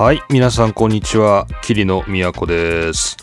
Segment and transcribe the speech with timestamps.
[0.00, 1.46] はい皆さんこんにちは。
[1.60, 2.02] 桐野
[2.32, 3.18] 都です。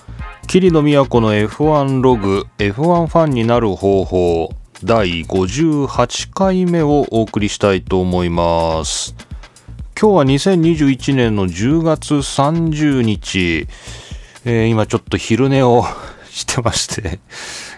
[0.45, 4.51] 桐野都の F1 ログ F1 ファンになる方法
[4.83, 9.15] 第58回目をお送りしたいと思います。
[9.99, 13.67] 今日は2021年の10月30日、
[14.45, 15.83] えー、今ちょっと昼寝を
[16.29, 17.19] してまして。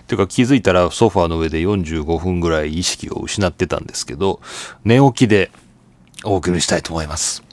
[0.07, 4.41] というか気づいたらソファーの上で45分ぐらい意識を失ってたんですけど
[4.83, 5.51] 寝起きで
[6.25, 7.47] お送りしたいと思います。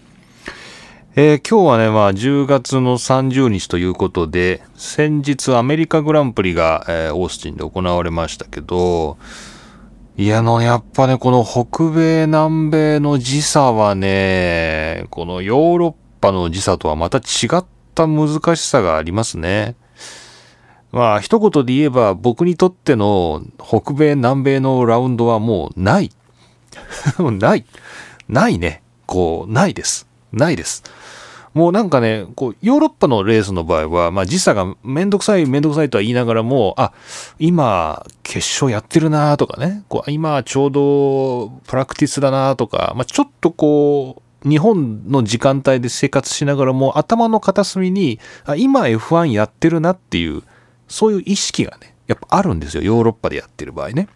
[1.19, 9.17] えー、今日はね、まあ、10月の30日ということで、先日アメリカグランプリが、えー、オースティンで行われましたけど、
[10.19, 17.65] いやの、やっぱね、この北米、南米の時差はね、このヨーロッパの時差とはまた違っ
[17.95, 19.75] た難しさがありますね。
[20.93, 26.11] まあ、一言で言えば僕にとっての北米、南米のラウンドはもうない。
[27.19, 27.65] ない。
[28.29, 28.83] ないね。
[29.07, 30.07] こう、ないです。
[30.31, 30.85] ないです。
[31.57, 36.93] もうなんかね、こう、ヨーロッパのレースの場合は、まあ時差がめんどくさいめんどくさいとは言いながらも、あ、
[37.39, 50.43] 今、決勝やってるなとかね、こう、今ちょうどプラクティスだなとか、まあちょっとこう、日本の時間帯で生活しながらも頭の片隅に、あ今 F1 やってるなっていう、
[50.89, 52.83] そういう意識がね、やっぱあるんですよ。
[52.83, 54.09] ヨーロッパでやってる場合ね。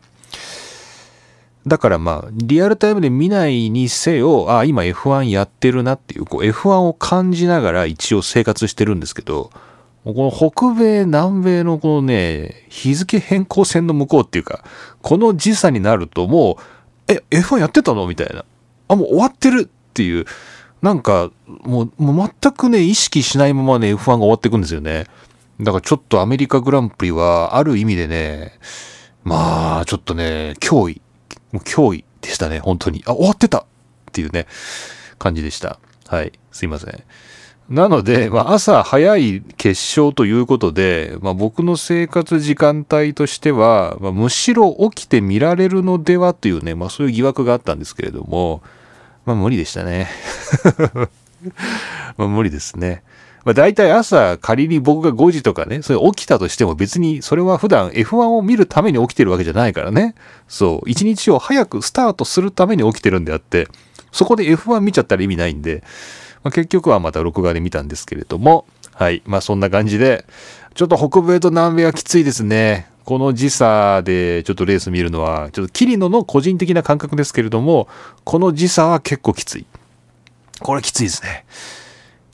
[1.71, 9.53] だからまあ、リアルタイムで見ないにせよ、あ、今 F1 やってるなっていう、こう F1 を感じながら一応生活してるんですけど、
[10.05, 14.65] この北米、南米のこのね、日付変更線の向こうっていうか、
[15.01, 18.09] この時差になるともう、え、F1 やってたの？
[18.09, 18.45] みたいな。
[18.89, 20.25] あ、もう終わってるっていう、
[20.83, 25.07] なんか、もう、もう全くね、意識しないままね、F1 が終わっていくんですよね。
[25.61, 28.59] だからちょっとアメリカグランプリは、ある意味でね、
[29.23, 31.01] まあ、ちょっとね、脅威。
[31.53, 33.03] もう脅威でしたね、本当に。
[33.07, 33.65] あ、終わってたっ
[34.13, 34.47] ていうね、
[35.19, 35.79] 感じでした。
[36.07, 37.05] はい、すいません。
[37.71, 48.61] なので、まあ、朝早い決勝ということで、まあ、僕の生活時間帯としては、まあ、むしろ起きて見られるのではというね、まあ、そういう疑惑があったんですけれども、
[49.25, 50.09] まあ、無理でしたね。
[52.19, 53.05] まあ、無理ですね。
[53.45, 60.15] まあ、大体朝仮に僕が5時とかね、それ起きたとしても別にそれは普段 F1 を見るために起きてるわけじゃないからね。
[60.49, 60.91] そう。
[60.91, 63.69] 一日を早くスタートするために起きてるんであって、
[64.13, 65.83] そこで F1 見ちゃったら意味ないんで、
[66.43, 69.23] まあ、結局はまた録画で見たんですけれども、はい。
[69.25, 70.27] まあそんな感じで、
[70.75, 72.91] ちょっと北米と南米はきついですね。
[73.05, 77.89] この時差でちょっとレース見るのは、ちょっとキリノの個人的な感覚ですけれども、
[78.25, 79.67] この時差は結構きつい。
[80.61, 81.45] これきついですね。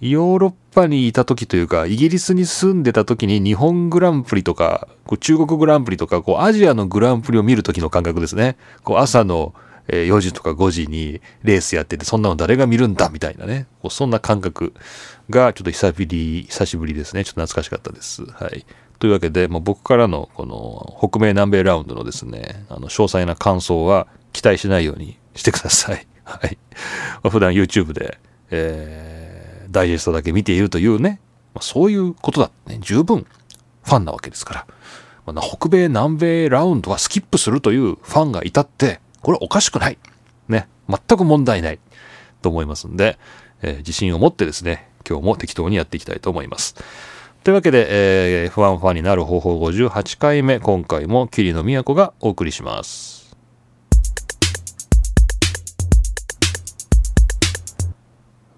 [0.00, 8.56] ヨーロッパにいた時というか、イギリスに住んでた時に日本グランプリとか、こう中国グランプリとか、こうアジアのグランプリを見る時の感覚ですね。
[8.84, 9.54] こう朝の
[9.88, 13.66] 4時とか5時にレースやってて、そんなの誰が見るんだみたいなね。
[13.80, 14.74] こうそんな感覚
[15.30, 17.24] がちょっと久しぶり、久しぶりですね。
[17.24, 18.24] ちょっと懐かしかったです。
[18.24, 18.66] はい。
[18.98, 26.06] というわけで、まあ、僕からのこの北米南米ラウンドのですね、あの詳細な感想は期待しないようにしてください。
[26.24, 26.58] はい。
[27.30, 28.18] 普段 YouTube で、
[28.50, 29.25] えー
[29.76, 31.20] ダイジェストだけ見ているというね、
[31.54, 32.78] まあ、そういうことだね。
[32.80, 33.26] 十分
[33.84, 34.66] ファンなわけですか
[35.26, 35.32] ら。
[35.32, 39.98] まあ、北米、南米ラウンドはスキップするというファンがいたって、これはおかしくない。
[40.48, 40.68] ね。
[40.88, 41.78] 全く問題ない。
[42.42, 43.18] と思いますんで、
[43.62, 46.74] えー、自信を持ってですね、今日も適当にやっていきたいと思います。
[47.44, 47.86] というわけで、
[48.44, 53.15] えー、F1 ファンになる方法58回目、今回も桐野都がお送りします。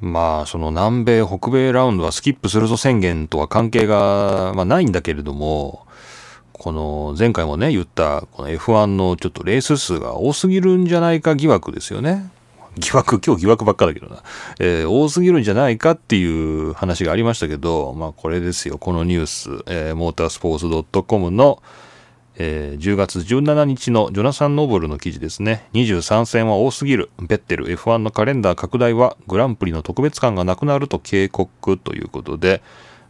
[0.00, 5.86] まあ、その南米、北米ラウンドはスキップするぞ宣言とは関係が、まあ、ないんだけれども、
[6.52, 12.30] この前回もね、言ったこの F1 のちょっとレース数が多すぎるんじゃないか疑惑ですよね。
[12.78, 14.22] 疑惑、今日疑惑ばっかだけどな。
[14.60, 21.62] えー、多すぎるんじゃないかっていう話がありましたけど、まあこれですよ、このニュース、えー、モータースポーツ .com の、
[22.40, 25.68] えー、10月17日のジョナサン・ノーブルの記事ですね。
[25.72, 27.10] 23戦は多すぎる。
[27.20, 32.62] ベッテル F1 のカレンダー拡大はグランプリの特別感がなくなると警告ということで、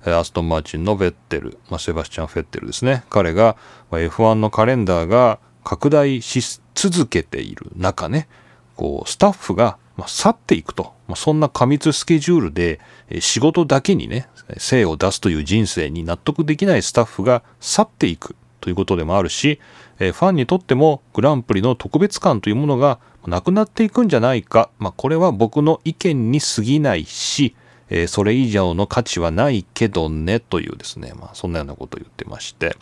[0.06, 3.04] アストン・マーチンのベッテル、まあ、セバスチャン・フェッテルですね。
[3.10, 3.56] 彼が
[3.90, 8.28] F1 のカレンダーが拡大し続けている中ね、
[8.76, 9.76] こう、スタッフが
[10.06, 10.94] 去っていくと。
[11.06, 12.80] まあ、そんな過密スケジュールで
[13.20, 18.34] 仕事だけにね、精を出すという人生に納得できないスタッフが去っていく。
[18.60, 19.60] ということでもあるし、
[19.98, 27.54] えファンにとってもグランプリの特別感というものがなくなっていくんじゃないか、まあ、これは僕の意見に過ぎないし、
[27.90, 32.76] えそれ以上の価値はないけどねというですね、まあ、そんなようなことを言ってまして。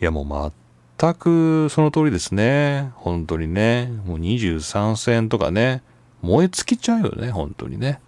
[0.00, 0.52] いやもう
[0.98, 2.92] 全くその通りですね。
[2.94, 3.92] 本当にね。
[4.06, 5.82] もう23戦とかね。
[6.22, 8.00] 燃え尽きちゃうよね本当にね。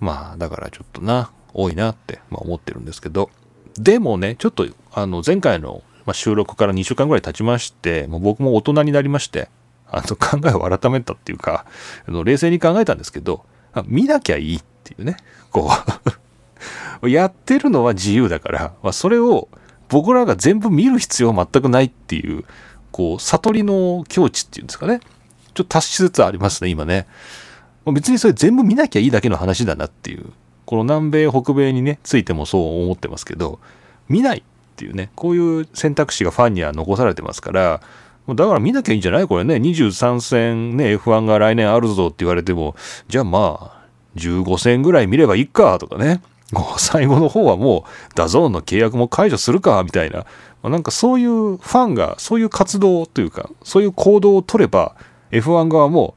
[0.00, 3.30] まあだからちょっとな多いなって、まあ、思ってるんですけど。
[3.76, 9.48] でもねちょっとあの前回のま収録から2週間ぐらい経ちましてもう僕も大人になりまして
[9.86, 11.66] あの考えを改めたっていうか
[12.06, 15.16] あの冷静に考えたんですけどあ見なきゃいいっていうね
[15.50, 16.00] こう。
[17.08, 19.48] やってるのは自由だから、まあ、それを
[19.88, 22.44] 僕らが全部見る必要は全くないっていう
[22.92, 25.00] こう悟りの境地っていうんですかね。
[25.54, 27.06] ちょっと達しつつありますね今ね。
[27.92, 30.26] 別にそれ全部見なきゃいいだけの話だなっていう。
[30.66, 33.58] この南米北米にねついてもそう思ってますけど
[34.08, 34.44] 見ない。
[34.80, 35.10] っていうね。
[35.14, 37.82] こういう選択肢がファンには残されてますから
[38.26, 39.26] だから見なきゃいいんじゃない？
[39.26, 39.56] これね。
[39.56, 42.74] 23戦ね F1 が来年あるぞって言われても
[43.08, 43.86] じゃあまあ
[44.16, 46.22] 15戦ぐらい見ればいいかとかね。
[46.52, 50.26] もう最後の方はもう DAZN の契約も解除するかみたいな、
[50.62, 54.96] まなんかそういうファンがそういう活動というかそういう行動を取れば
[55.30, 56.16] F1 側も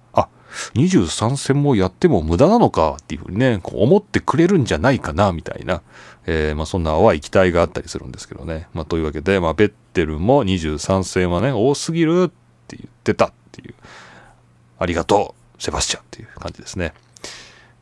[0.76, 5.82] 23戦もやっても無駄なのかっていうふうにねこう思ってくれるんじゃないかなみたいな、
[6.26, 12.30] えー、まあ、そんな淡い期待があったりするんですけどね、まあ、というわけで、まあ、ベッテルも23戦はね多すぎるっ
[12.68, 13.74] て言ってたっていう
[14.80, 16.94] ありがとうセバスチャンっていう感じですね。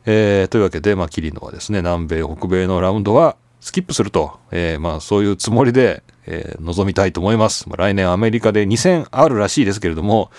[0.04, 7.68] えー、というわけで、まあ、キリノはですね、南米、北米のラウンドはスキップすると、えー、まあ、そういうつもりで、えー、臨みたいと思います。
[7.68, 10.30] まあ、来年アメリカで2戦あるらしいですけれども、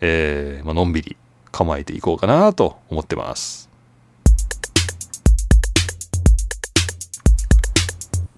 [0.00, 1.16] えー、まあのんびり
[1.52, 3.70] 構えていこうかなと思ってます。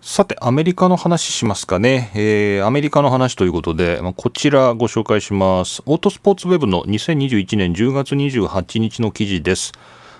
[0.00, 2.10] さて、アメリカの話しますかね。
[2.14, 5.82] えー、アメリカの話ということで、まあ、こちらご紹介します。
[5.86, 9.72] オートスポーツウェブの2021年10月28日の記事です。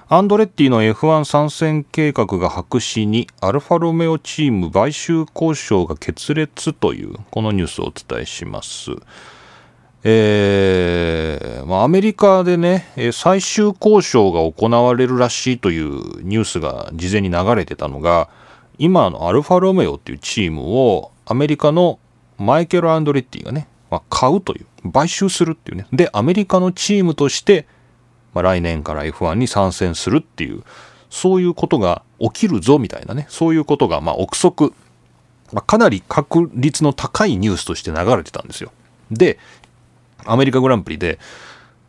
[0.08, 8.92] アンドレッティの F1 参戦計画が白紙にアルファロメオチーム買収交渉が決裂というこのニュースをお伝えします。
[10.04, 18.28] えーまあ、アメリカでね最終交渉が行われるらしいというニュースが事前に流れてたのが
[18.78, 22.00] 今のアルファロメオっていうチームをアメリカの
[22.36, 27.66] マイケル・アンドレッティがね、まあ、買うという買収するっていうねでアメリカのチームとして
[28.34, 30.62] まあ、来年から F1 に参戦するっていう、
[31.10, 34.72] そういうことが起きるぞみたいなね、そういうことが、まあ、憶測、
[35.52, 38.72] まあ、かなり確率の高いニュースとして流れてたんですよ。
[39.10, 39.38] で、
[40.24, 41.18] アメリカグランプリで、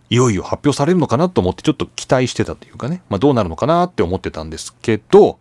[0.10, 5.40] いよいよ発表されるのかなと思ってちょっと期待してたというかね、まあ、どうなるのかなって思ってたんですけど、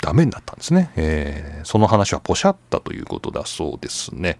[0.00, 0.90] ダメになったんですね。
[0.96, 4.38] えー、その話はポシャったということだそうですね。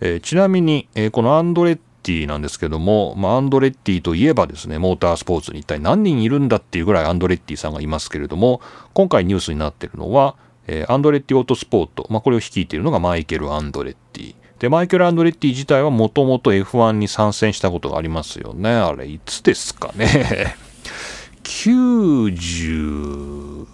[0.00, 8.60] えー、ちなみに、えー、このアンドレッティなんですけども、まあ、アンドレッティといえばですね、モータースポーツに一体何人いるんだっていうぐらいアンドレッティさんがいますけれども、
[8.94, 10.36] 今回ニュースになってるのは、
[10.66, 14.34] え、アンドレッティオートスポート、まあ、これを率いているのがマイケル・アンドレッティ。
[14.62, 18.70] で、マイケル・アンドレッティ自体はもともと F1 に参戦したことがありますよね。
[18.70, 20.54] あれ、いつですかね。
[21.42, 23.66] 90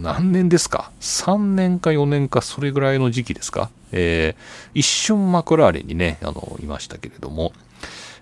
[0.00, 3.68] 何年ですか ?3 年か4年かそれぐらいの時期ですか？
[3.92, 7.52] えー、一瞬マクラーレンにね、あの、いましたけれども、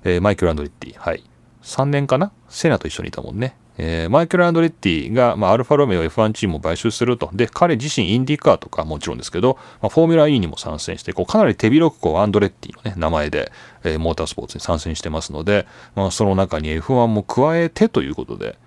[0.02, 1.22] えー、マイケル・アンドレッティ、はい。
[1.62, 2.32] 3年かな？
[2.49, 3.55] セナと一緒にいたもんね。
[3.82, 7.31] えー、マイケル・アンドレッティが、まあ、アルファロメオ F1 チームを買収すると。
[7.32, 13.51] で、彼自身インディカーとかもちろんですけど、まあ、フォーミュラ E にも参戦して、こうかなり手広くこうアンドレッティの、ね、名前で、
[13.82, 18.58] えー、モータースポーツに参戦してますので、まあ、その中に F1 も加えてということで、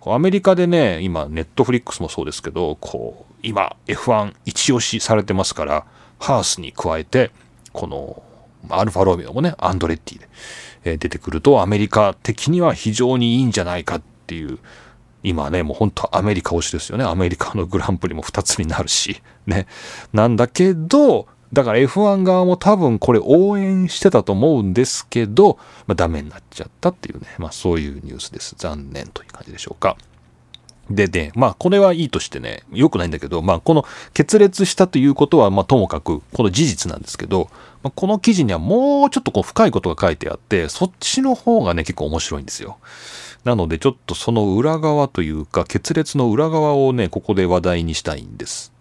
[0.00, 5.86] こうアメリカでね、今、ネットフリックスもそうですけど、こう、今、F1 一押しされてますから、
[6.18, 7.30] ハースに加えて、
[7.72, 8.22] この、
[8.68, 10.28] アルファロメオもね、アンドレッティで、
[10.84, 14.58] えー、出てくると、アメリカ的には非常にいいんじゃないかってていう、
[15.22, 17.04] 今ね、もう本当アメリカ推しですよね。
[17.04, 19.66] アメリカのグランプリも2つになるし、ね。
[20.12, 28.54] なんだけど、だから F1 側も多分これ応援してたと思うんですけど、まあ、ダメになっちゃったっていうね、まあそういうニュースです。
[28.58, 29.96] 残念という感じでしょうか。
[30.90, 37.50] でね、まあこれはいいとしてね、良くないんだけど、まあこの決裂したということは、まあともかくこの事実なんですけど、
[37.82, 42.78] まあ、この記事にはもうちょっとこう深いことが書いてあって、そっちの方がね結構面白いんですよ。
[43.48, 48.74] なのでちょっとその裏側というか、決裂の裏側をね、ここで話題にしたいんです。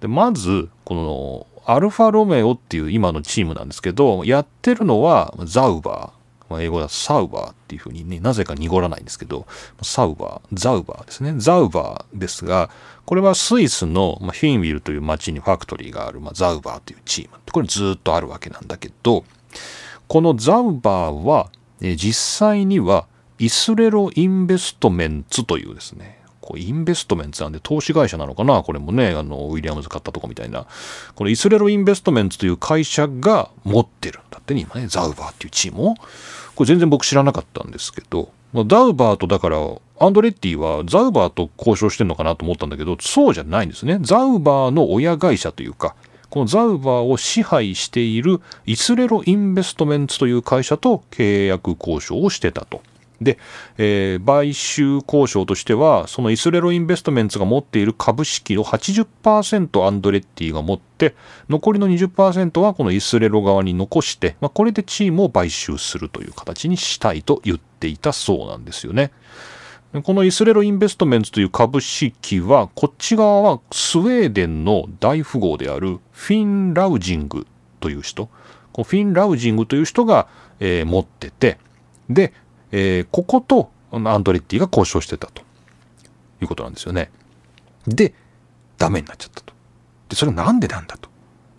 [0.00, 6.16] で、まず、このアルファロメオっていう今のチームなんですけど、やってるのはザウバー。
[6.48, 9.48] まあ、英語だとサウバーっていうふうにね、なぜか濁らないんですけど、
[9.82, 11.34] サウバー、ザウバーですね。
[11.38, 12.70] ザウバーですが、
[13.04, 17.36] これはスイスの、ま、フィンウィルという町にファクトリーがある、まあ、ザウバーというチーム。
[17.50, 19.24] これずっとあるわけなんだけど、
[20.06, 23.06] このザウバーは、実際には
[23.38, 28.62] イスレロインベストメンツというですね、こうインベストメンツなんで投資会社なのかな？
[28.62, 30.66] これもね、あの、ウィリアムズ買ったとこみたいな。
[31.14, 35.94] このイスレロインベストメンツという会社が持ってるんだってね、今ね、ザウバーっていうチームを。
[36.54, 39.58] これ全然僕知らなかったんですけど、ザウバーとだから、
[39.98, 43.98] アンドレッティはザウバーと交渉してんのかなと思ったんだけど、そうじゃないんですね。
[44.00, 45.94] ザウバーの親会社というか、
[46.30, 52.82] このザウバーを支配しているイスレロインベストメンツという会社と契約交渉をしてたと。
[53.20, 53.38] で、
[53.78, 61.14] えー、買収交渉としては、そのイスレロインベストメンツが持っている株式を80%アンドレッティが持って、
[61.48, 69.12] 残りの20%はこのイスレロ側に残して、まあ、これでチームを買収するという形にしたいと言っていたそうなんですよね。
[70.02, 77.46] このイスレロインベストメンツという株式は、こっち側はスウェーデンの大富豪であるフィン・ラウジング
[77.80, 78.26] という人、
[78.72, 80.28] このフィン・ラウジングという人が、
[80.60, 81.58] えー、持ってて、
[82.10, 82.32] で、
[82.72, 85.42] えー、こことアンドレッティが交渉してたと
[86.40, 87.10] いうことなんですよね。
[87.86, 88.14] で、
[88.78, 89.54] ダメになっちゃったと。
[90.08, 91.08] で、それはなんでなんだと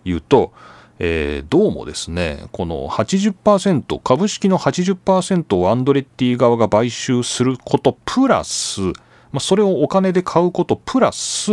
[0.04, 0.52] いうと、
[1.00, 8.92] えー、どうもですね、この80%、株式の80%をアンドレッティ側が買収することプラス、ま
[9.34, 11.52] あ、それをお金で買うことプラス、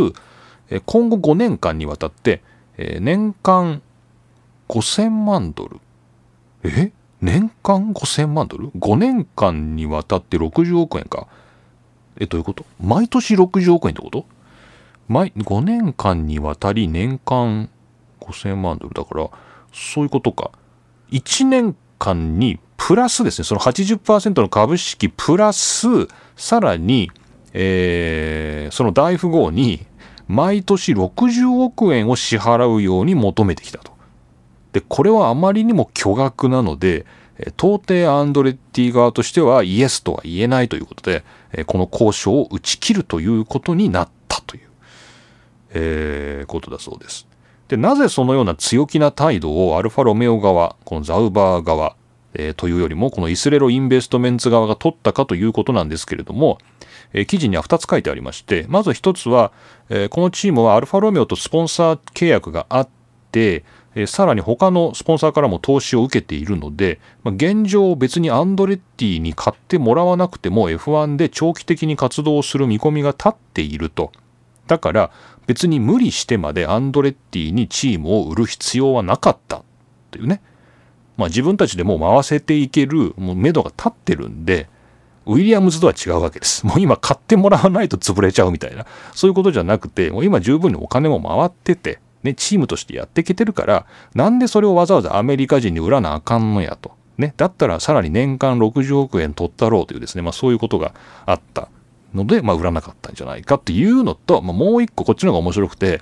[0.86, 2.42] 今後5年間にわたって、
[2.78, 3.82] 年間
[4.68, 5.80] 5000万ドル。
[6.64, 6.92] え？
[7.22, 11.28] 年間5000万ドル ?5 年間にわたって60億円か。
[12.18, 12.66] え、どういうこと？
[12.80, 14.26] 毎年60億円ってこと？
[15.08, 17.70] 毎 ?5 年間にわたり年間
[18.20, 19.30] 5000万ドルだから、
[19.74, 20.52] そういうことか。
[21.12, 25.88] 1年間にプラスですね、その80%の株式プラス、
[26.36, 27.12] さらに、
[27.54, 29.86] えー、その大富豪に
[30.28, 33.95] 毎年60億円を支払うように求めてきたと。
[34.76, 37.06] で、これはあまりにも巨額なので、
[37.58, 41.24] 到底アンドレッティ側としてはイエスとは言えないということで、
[41.66, 44.68] この交渉を打ち切るということになったという、
[45.70, 47.26] えー、ことだそうです。
[47.70, 51.96] で、なぜそのような強気な態度をアルファロメオ側、このザウバー側、
[52.34, 56.58] えー、というよりも、このイスレロインベストメンツ側が取ったかということなんですけれども、
[57.14, 59.54] えー、記事には2つ書いてありまして、まず1つは、
[59.88, 62.90] えー、このチームはアルファロメオとスポンサー契約があっ
[63.32, 63.64] て、
[63.96, 74.12] えさらに他のスポンサーからも投資を受けているので、ま、現状別にアンドレッティに買ってもらわなくても F1 で長期的に活動する見込みが立っていると。
[74.68, 75.12] だから
[75.48, 79.64] 別に無理してまでアンドレッティにチームを売る必要はなかった
[80.12, 80.42] というね。
[81.18, 84.68] まあ自分たちでもう回せていける、もう目処が立ってるんで、
[85.26, 86.66] ウィリアムズとは違うわけです。
[86.66, 96.92] もう今買ってもらわないと潰れちゃうみたいな、そういうことじゃなくて、もう今十分にお金も回ってて、ね、チームとしてやっていけてるから、なんでそれをわざわざアメリカ人に売らなあかんのやと。
[97.18, 100.94] ね、だったらさらに年間60億円取ったろうというですね、まあそういうことが
[101.26, 101.70] あった
[102.14, 106.02] ので、まあ売らなかったんじゃないかっていうのと、まあ、もう一個こっちの方が面白くて、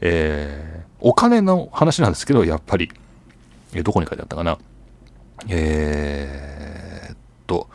[0.00, 2.90] えー、お金の話なんですけど、やっぱり、
[3.74, 4.58] えー、どこに書いてあったかな。
[5.48, 7.16] えー、っ
[7.46, 7.68] と、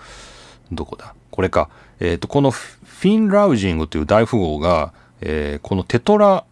[0.72, 1.70] どこだこれか。
[2.00, 6.46] えー、っと、このフィン・ラウジングという大富豪が、えー、このテトラ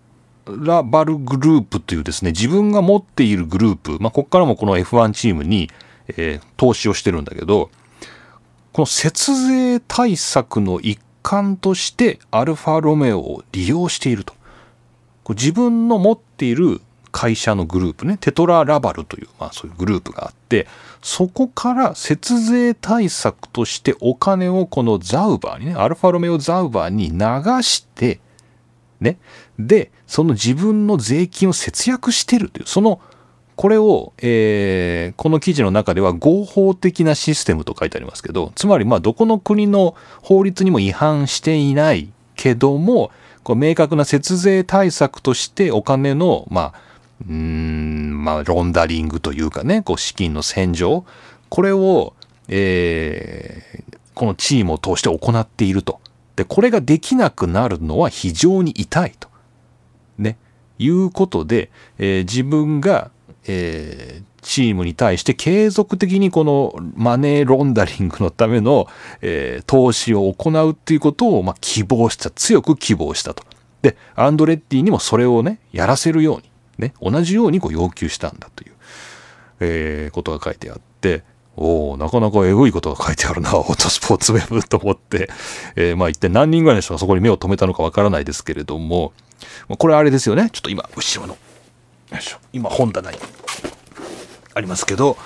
[0.46, 5.70] ラバルグループというですね、自分が持っているグループ、まあ、ここからもこの F1 チームに、
[6.10, 7.70] えー、投資をしてるんだけど、
[8.74, 14.34] この節税対策の一環としてアルファロメオを利用していると。
[15.30, 16.82] 自分の持っている
[17.14, 20.68] 会社のグループね、テトララバルという、まあそういうグループがあって、
[21.02, 27.18] そこから節税対策としてお金をこのザウバーにね、アルファロメオザウバーに流
[27.64, 28.20] して、
[29.00, 29.18] ね。
[29.60, 33.00] で、その自分の税金を節約してるという、その、
[33.56, 43.12] これを、えー、この記事の中では合法的なシステムと書いてありますけど、つまり、まあ、どこの国の法律にも違反していないけども、
[43.44, 46.74] こう明確な節税対策としてお金の、まあ、
[47.30, 51.06] うん、まあ、ロンダリングというかね、こう資金の洗浄、
[51.50, 52.14] これを、
[52.48, 56.00] えー、このチームを通して行っていると。
[56.36, 59.30] で、これができなくなるのは非常に痛いと。
[60.18, 60.38] ね。
[60.80, 63.12] いうことで、えー、自分が、
[63.48, 68.88] えー、チームに対して継続的にこのマネーロンダリングのための、
[69.22, 73.44] えー、投資を行うっていうことを、まあ、希望した、強く希望したと。
[73.82, 76.44] で、アンドレッティにもそれをね、やらせるように、
[76.78, 78.74] ね、同じようにこう要求したんだという、
[79.60, 81.24] えー、ことが書いてあって、
[81.56, 85.30] おおなかなかエグいことが書いてあるな、 オートスポーツウェブと思って、
[85.76, 89.14] えー、まあ一体何人ぐらいの人がそこに目を留めたのかわからないですけれども、
[89.68, 90.50] まこれあれですよね。
[90.52, 91.38] ちょっと今、後ろの、
[92.12, 93.18] よいしょ、今本棚に
[94.56, 95.18] ありますけど、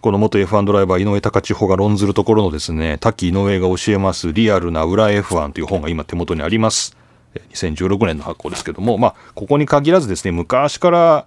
[0.00, 6.96] この元 F1 ドライバー井上隆千穂が論ずるところのですね、滝井上が教えますリアルな裏 F1 という本が今手元にあります。
[7.52, 11.26] 2016年の発行ですけども、まあ、ここに限らずですね、昔から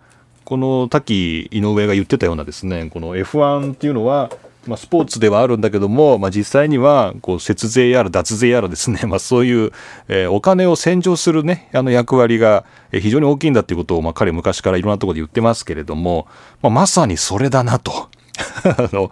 [0.51, 4.29] この滝井上が言ってたようなですねこの F1 っていうのは、
[4.67, 9.72] まあ、スポーツではあるんだけども、まあ、実際にはこう節税やら脱税やらですね、 まあ、そういう、
[10.10, 16.27] えー、お金を洗浄する、ね、あの役割が非常に大きいんだということを、まあ、彼昔からいろんなところで言ってますけれども、
[16.62, 18.10] まあ、まさにそれだなと。
[18.65, 19.10] あの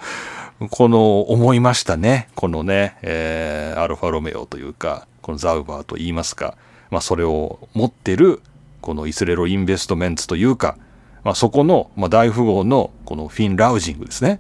[0.69, 2.27] この思いましたね。
[2.35, 6.57] このね、えー、アルファロメオというかこのザウバーと言いますか、
[6.91, 8.41] まあ、それを持ってる
[8.81, 10.75] このイスレロインベストメンツというか、
[11.23, 14.39] まあ、そこの、まあ、大富豪のこのフィン・ラウジングですね。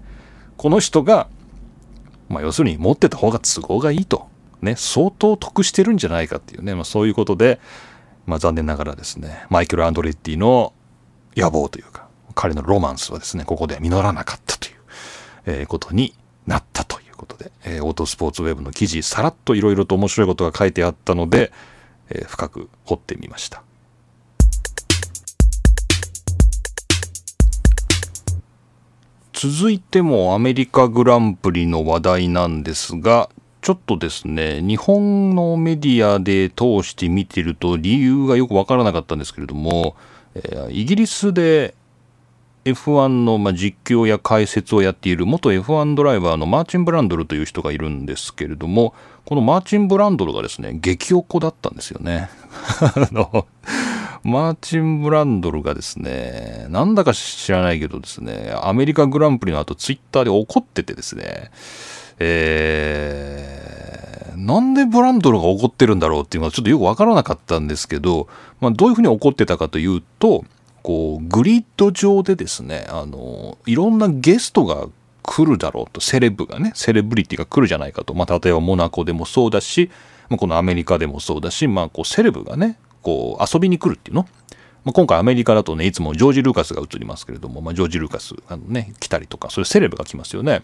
[0.57, 1.27] この人が、
[2.27, 4.27] まあ、要するに持ってた方が都合がいいと、
[4.61, 7.59] ね、相当得してるんじゃないかっていうね、まあ、そういうことで、
[8.25, 10.73] まあ、残念ながらですねマイケル・アンドレッティの
[11.35, 14.73] 野望というか彼のロマンスはですねここで実らなかったという、
[15.45, 16.13] えー、ことに
[16.45, 21.51] なったということで、えー、オートスポーツウェブの記事さらっといろいろと面白いことが書いてあったので、
[22.09, 23.63] えー、深く掘ってみました。
[29.41, 33.29] 続いてもアメリカグランプリの話題なんですが、
[33.61, 39.95] ちょっとですね、日本のメディアで通して見てると理由がよくわからなかったんですけれども、
[40.35, 41.73] えー、イギリスで
[42.65, 48.93] F1 の、ま実況や解説をやっている元 F1 ドライバーのマーチン・ブランドルという人がいるんですけれども、
[49.23, 52.29] このマーチン・ブランドルがですね、激おこだったんですよね。
[52.81, 53.47] あの
[54.23, 61.51] マーチン・ブランドルがですね、なんだか知らないけどですね、アメリカグランプリの後ツイッターで怒っててですね、
[62.19, 68.27] えー、なんでブランドルが怒ってるんだろうっていうのはちょっとよくわからなかったんですけど、
[68.59, 70.43] まあ、どういうふうに怒ってたかというと、
[70.83, 74.87] こう、グリッド上でですね、あの、いろんなゲストが
[75.23, 79.89] 来るだろうと、セレブがね、セレブリティが来るじゃないかと、まあ、例えばモナコでもそうだし、
[80.29, 84.27] このアメリカでもそうだし、まあ、こう、セレブがね、こう遊びに来るっていうの、
[84.83, 90.61] まあ、今回アメリカだとねいつもジョージ・ルーカスが映りますけれども、まあ、ジョージ・ルーカスがね来たりとかそういうセレブが来ますよね。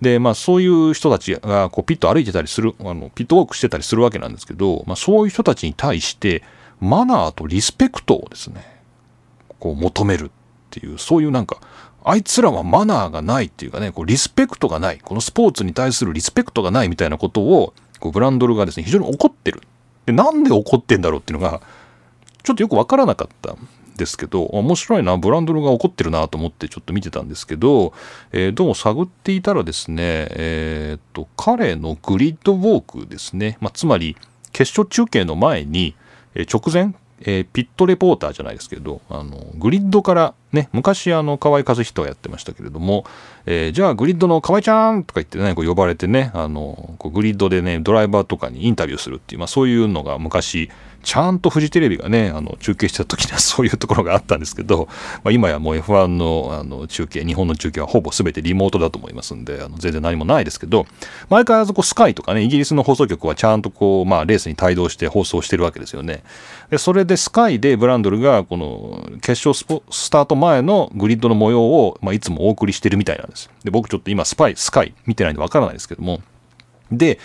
[0.00, 6.42] でまあそういう人たちがこうピット歩いてたりするあのピットウォークしてたりするわけなんですけど、まあ、そういう人たちに対して
[6.80, 8.82] マナーとリスペクトをですね
[9.58, 10.30] こう求めるっ
[10.70, 11.60] ていうそういうなんか
[12.04, 19.60] あいつらはマナーがないっていうかねこうリスペクトがないこのスポーツに対するリスペクトがないみたいなことをこうブランドルがですね非常に怒ってる。
[20.06, 21.60] でなんで怒ってんだろうっていうのが
[22.42, 27.92] ちょっとよくわからなかったんですけど面白いなブランドルが怒ってるなと思ってちょっと見てたんですけど、
[28.32, 34.16] えー、どうも探っていたらですねえー、っと彼のグリッドウォークですね、まあ、つまり
[34.52, 35.94] 決勝中継の前に、
[36.50, 43.04] 直前えー、ピットレポーターじゃないですけどあのグリッドからね昔あの河合和人はやってましたけれども、
[43.46, 50.70] えー、じゃあグリッドの河合ちゃんとか言ってねこう呼ばれてねあのこうグリッドでねドライバーとかにインタビューするっていう、まあ、そういうのが昔
[51.06, 54.88] ちゃんとフジテレビがねあの中継した時には そういうところがあったんですけど、
[55.22, 60.84] まあ、今やもう F1 のあの中継日本の中継はほぼ全てリモートだと思いますんであの全然何もないですけど
[61.30, 66.24] 毎回あそこスカイとかねイギリスの放送局はちゃんとこう、まあ、レースに帯同して放送してるわけですよね。
[66.70, 73.48] でそれでスカイでブランドルがこの決勝スポスタート前のグリッドの模様を、まあ、いつもお送りしてるみたいなんです。
[73.62, 76.20] で僕ちょっと今スパイスカイ見てないんでわからないですけども。
[76.90, 77.18] で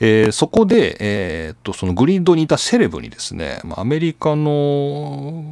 [0.00, 5.42] えー、そこで、えー、っと、そのグリッドにいたセレブにですね、アメリカの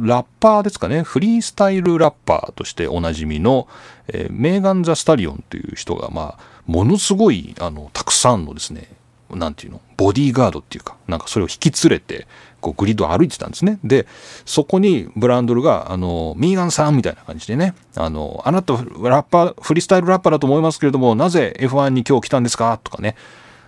[0.00, 3.66] ラッパーですかね、フリースタイルラッパーとしておなじみの、
[4.08, 8.88] えー、メーガン・ザ・スタリオンという人が、まあ、ものすごい、あの、たくさんのですね、
[9.30, 12.28] なんていうの、ボディーガードっていうか、なんかそれを引き連れて、
[12.60, 13.80] こうグリッドを歩いてたんですね。
[13.82, 14.06] で、
[14.44, 22.78] そこにブランドルが、あの、ミーガンさんみたいな感じでね、あの、あなたラッパー、フリースタイルラッパーだと思いますけれども、なぜ F1 に今日来たんですか？
[22.82, 23.16] とかね、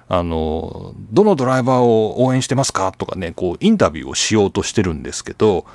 [0.08, 5.66] あの、どのドライバーを応援してますかとかね、こう、インタビューをしようとしてるんですけど、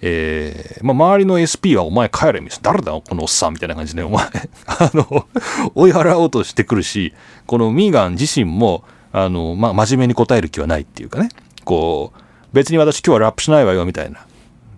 [0.00, 4.24] えー、まあ、周りの SP はお前帰れみたいな、誰だこのおっさんみたいな感じで、お前
[4.66, 5.26] あの、
[5.74, 7.12] 追い払おうとしてくるし、
[7.46, 11.28] このミーガン自身も、あの、まあ、真面目に答える気はないっていうかね、
[11.64, 12.20] こう、
[12.52, 14.26] 別に私今日はラップしないわよみたいな、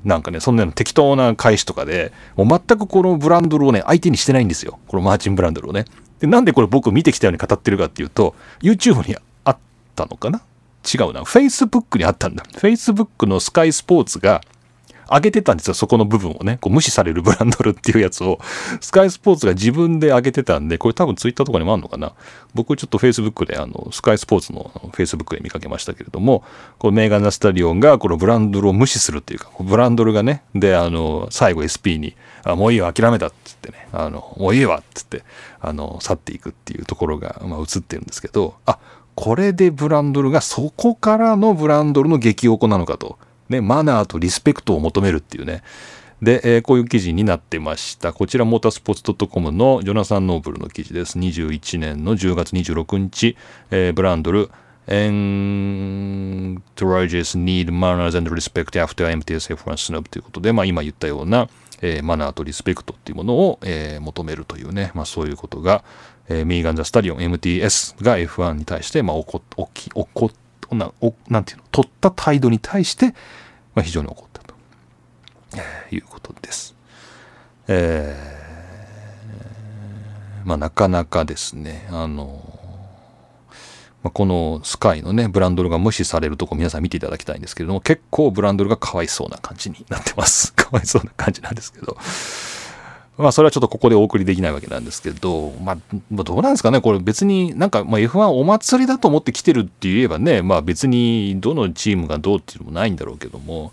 [0.05, 4.79] なんかね、そんなの適当な返しとかで、もう全くこのブランドルをね、相手にしてないんですよ。
[4.89, 5.87] このマーチンブランドルをね。
[6.25, 9.59] で、なんでこれ僕見てきたように語ってるかっていうと、YouTube にあっ
[9.95, 10.41] たのかな？
[10.83, 11.21] 違うな。
[11.21, 12.45] Facebook にあったんだ。
[12.45, 14.41] Facebook のスカイスポーツが
[15.11, 15.75] 上げてたんですよ。
[15.75, 16.59] そこの部分をね。
[16.61, 18.39] こう無視されるブランドルっていうやつを、
[18.81, 22.13] スカイスポーツが自分で上げてたんで、これ多分 Twitter とかにもあるのかな。
[22.55, 26.45] 僕ちょっと Facebook で、あの、スカイスポーツの Facebook で見かけましたけれども、
[26.79, 35.25] このメーガン・ナスタリオンがこのブランドルを無視するっていうか、ブランドルがね、で、あの、最後 SP に、あもういいよ、諦めたって言ってね、あの、もういいわって言って、
[35.61, 38.79] あの、去っていくっていうところが、まあ、映ってるんですけど、あ、
[39.15, 43.19] これでブランドルがそこからのブランドルの激おこなのかと。
[43.49, 45.63] ね、マナーとリスペクトを求めるっていうね。
[46.23, 48.13] で、えー、こういう記事になってました。
[48.13, 51.19] こちら、モータースポーツ .com のジョナサン・ノーブルの記事です。
[51.19, 53.37] 21年の10月26日、
[53.71, 54.51] えー、ブランドル、
[54.87, 56.61] Entourages
[57.39, 61.49] need manners and respect after MTSF1 snub ということで、まあ、今言ったような、
[61.81, 65.85] えー、マナーとリスペクトっていうものを、えー、求めるというね、まあ、そういうことが、
[66.29, 69.41] えー、ミーガン・ザ・スタディオン MTS が F1 に対して、まあ、怒
[69.75, 70.31] 起き起こ
[70.73, 73.15] なおなんていうの取った態度に対して、
[73.75, 74.55] まあ、非常に怒ったと、
[75.91, 76.75] いうことです。
[77.69, 82.55] えー、まあなかなかですねあの
[84.05, 90.53] まあ、このスカイのねブランドルが無視されるとこ皆さん見ていただきたいんですけれども結構ブランドルがかわいそうな感じになってます。
[90.55, 91.97] かわいそうな感じなんですけど。
[93.17, 95.79] まあそれはちょっとここでお送りできないわけなんですけど、まあ、
[96.11, 103.73] どうなんですかね、これ別になんかまあ F1 お祭りだと思って来てるって言えばね、まあ別にどのチームがどうっていうのもないんだろうけども、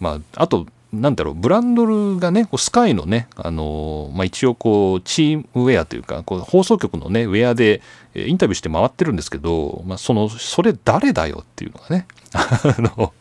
[0.00, 7.80] まああと、なんだろう、ブランドルがね、こうスカイのね、あのまあ、一応こう、チームウェアというか、こう放送局のね、ウェアで
[8.14, 13.12] インタビューして回ってるんですけど、まあ、その、それ誰だよっていうのがね、 あの、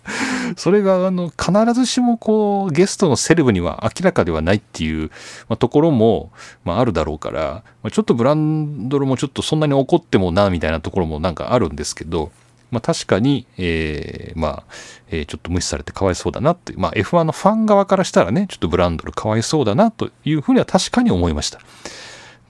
[0.58, 5.12] それがあの必ずしもこうゲストのセレブには明らかではないっていう、
[5.48, 6.32] まあ、ところも、
[6.64, 12.32] まあ、あるだろうから、まあ、ちょっとブランドルもちょっとそんなに怒ってもなみたいなところもなんかあるんですけど、
[12.72, 14.64] まあ、確かに、えー、まあ、
[15.10, 21.60] えー、ちょっと無視されてかわいそうだなという、まあ、F1 のファン側からしたらねちょっとブランドルかわいそうだなというふうには確かに思いました。
[21.60, 21.62] っ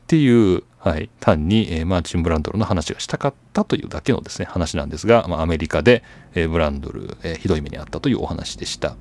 [0.07, 6.03] ていう、はい、単に、えー、マーチン・ブランドルの話がしたかったというだけのですね話なんですが、まあ、アメリカで、
[6.33, 8.95] えー、ブランドル、えー、ひどい目にあったというお話でした。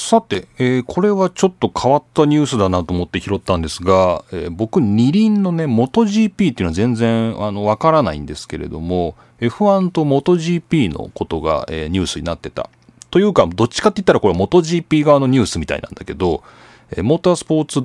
[0.00, 12.68] さて、えー、これはちょっと変わったニュースだなと思って拾ったんですが、えー、僕二輪のね MotoGP っていうのは全然あのわからないんですけれども F1 と MotoGP のことが、えー、ニュースになってた。
[13.10, 16.42] というか、どっちかって言ったらこれは MotoGP 側のニュースみたいなんだけど、
[16.90, 17.82] えー、モータースポーツ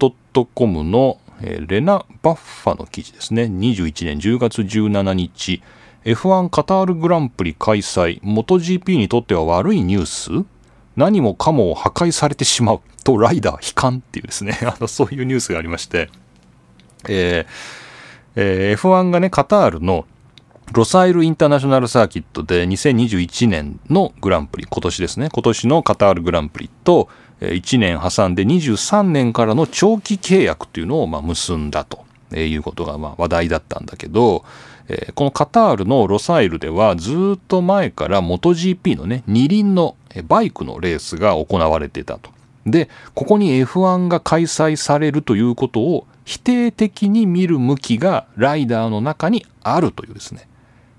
[0.54, 3.44] .com の、えー、レナ・バッファの記事ですね。
[3.44, 5.64] 21年10月17日、
[6.04, 10.46] F1 カタールグランプリ開催、MotoGP にとっては悪いニュース？
[10.96, 16.10] 何もかも破壊されてしまうとライダー悲観っていうですね、 あのそういうニュースがありまして、
[17.08, 17.48] えー
[18.36, 20.06] えー、F1 がね、カタールの
[20.74, 27.10] ロサイルインターナショナルサーキットで2021年のグランプリ、今年ですね、今年のカタールグランプリと
[27.42, 32.06] 1年挟んで23年からの長期契約というのをま結んだと
[32.36, 34.44] いうことがま話題だったんだけど、
[34.88, 39.96] えこのカタールのロサイルではずっと前から MotoGP のね、二輪の
[40.28, 42.30] バイクのレースが行われてたと。
[42.66, 50.48] で、ここに F1 が開催されるということを否定的に見る向きがライダーの中にあるというですね。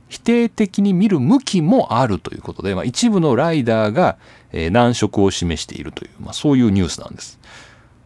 [0.08, 4.16] 否定的に見る向きもあるということで、まあ、一部のライダーが、
[4.52, 7.40] え、難色を示しているという、まあ、そういうニュースなんです。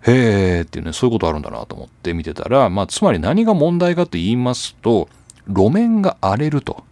[0.07, 5.09] へーっていうね、そういうことあるんだなと思って見てたら、まあ、つまり何が問題かと言いますと、
[5.49, 6.85] 路面が荒れると、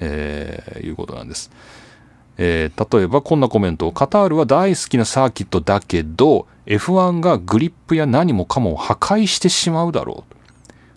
[0.00, 1.50] えー、いうことなんです。
[2.36, 3.90] えー、例えばこんなコメント。
[3.92, 10.34] カタールは大好きなサーキットだけど F1 がグリップや何もかも破壊してしまうだろう。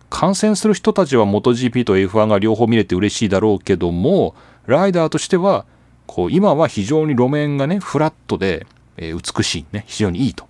[0.10, 4.36] 観戦する人たちは MotoGP と F1 が両方見れて嬉しいだろうけども
[4.66, 5.66] ライダーとしては
[6.06, 10.48] こう今は非常に路面がねフラットで、えー、美しいね非常にいいと。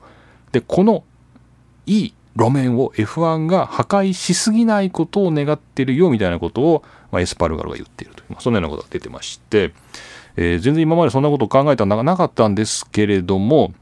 [0.52, 1.04] でこの
[1.86, 9.74] いい路面を F1 が破壊しすぎないことを願ってるよみたいなことを、まあ、エスパルガルが言っているという、まあ、そんなようなことが出てまして、
[10.36, 13.74] えー、全然今までそんなことを考えたのがなかったんですけれども、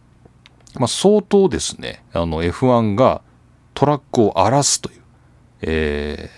[0.76, 3.22] まあ、相当ですねあの F1 が
[3.74, 5.06] トラックを荒らすという
[5.62, 6.30] え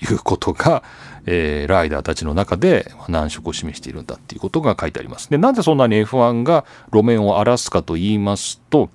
[0.00, 0.82] ー、いうことが、
[1.26, 5.30] えー、ライダーたちの中で難色を示しているんだっていうことが書いてあります。
[5.30, 8.90] で、なぜそんなに F1 が路面を荒らすかと言いますと、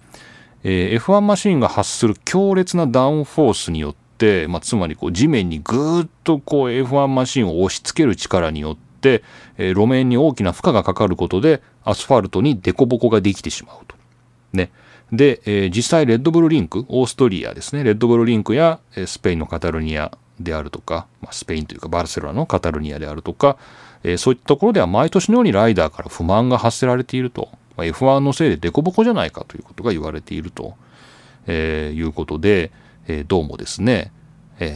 [0.63, 9.23] えー、F1 マシンが発する強烈なダウンフォースによって、まあ、つまりこう地面にぐーっとこう F1 マシンを押し付ける力によって、
[9.57, 13.95] えー、路面に大きな負荷がかかることでアスファルトに凸凹ができてしまうと。
[14.53, 14.71] ね。
[15.11, 23.57] で、えー、実際レッドブルリンク、オーストリアですね、レッドブルリンクや、えスペインのカタルニアであるとか、まあ、スペインというかバルセロナのカタルニアであるとか、
[24.03, 30.75] え、そういったところでは毎年のようにライダーから不満が発せられていると、F1 のせいで凸凹じゃないかということが言われていると、
[31.47, 32.71] えー、いうことで、
[33.07, 34.11] えー、どうもですね、
[34.59, 34.75] え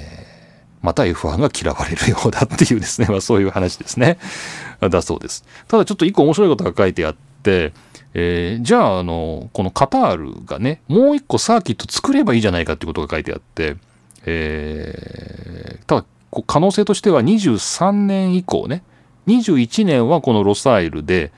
[0.81, 4.17] ー、また F1 が嫌われるようだっていうですね、 まあ、そういう話ですね。
[4.81, 5.43] だそうです。
[5.67, 7.73] ただちょっと一個面白いことが書いてあって、
[8.13, 13.75] えー、じゃああのこのカタールがねもう一個サーキット作ればいいじゃないかっていうことが書いてあって、
[14.25, 16.05] えー、ただ
[16.45, 18.83] 可能性としては23年以降ね
[19.27, 21.31] 21年はこのロサイルで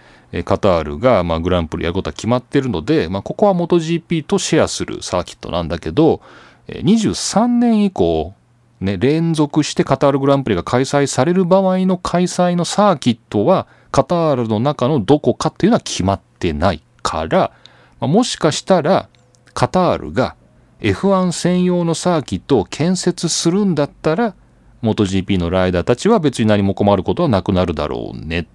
[0.45, 6.21] カタールがまグランプリやることは決まってるので、まあ、ここは MotoGP とシェアするサーキットなんだけど
[6.67, 8.35] 23年以降、
[8.79, 17.51] ね、連続してカタールグランプリが開催される場合の開催のサーキットはカタールの中のどこかっていうのは決まってないから、
[17.99, 19.09] まあ、もしかしたら
[19.55, 20.35] カタールが
[20.81, 24.35] F1 専用のサーキットを建設するんだったら
[24.83, 28.39] MotoGP のライダーたちは別に何も困ることはなくなるだろうね。
[28.41, 28.45] っ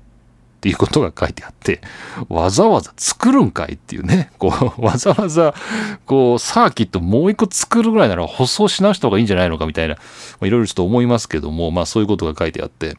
[0.65, 1.83] っていうことが書いてあって
[2.31, 5.53] わざわざ作るんかいっていうねこうわざわざ
[6.07, 9.99] こうサーキットもう一個作るぐらいなら舗装し直した方がいいんじゃないのかみたいない
[10.41, 12.97] ろいろちょっと思いますけどもまあそういうことが書いてあって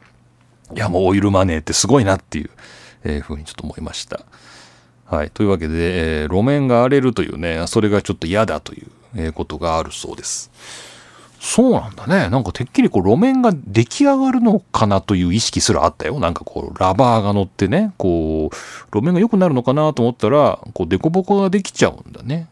[0.76, 2.50] いやもうオイルマネーってすごいなっていう、
[3.02, 4.20] えー、ふうにちょっと思いました。
[5.06, 5.30] はい。
[5.30, 10.50] というわけで、えー、路面が荒れるというね、それがちょっと嫌だという、えー、ことがあるそうです。
[11.48, 12.28] そうなんだね。
[12.28, 16.18] なんかてっきりこう路面が出来上がるのかなという意識すらあったよ。
[16.18, 18.56] なんかこうラバーが乗ってね、こう
[18.92, 22.48] 路面が良くなるのかなと思ったら、こう凸凹ができちゃうんだね。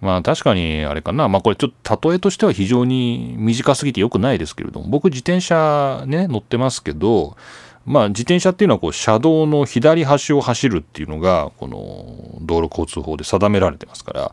[0.00, 1.28] まあ確かにあれかな。
[1.28, 7.36] まあこれちょっと例えとしては非常に短すぎて良くないですけれども、僕自転車ね、乗ってますけど、
[7.84, 14.32] まあ、自転車っていうのはこう車道の左端を走るっていうのがこの道路交通法で定められてますから、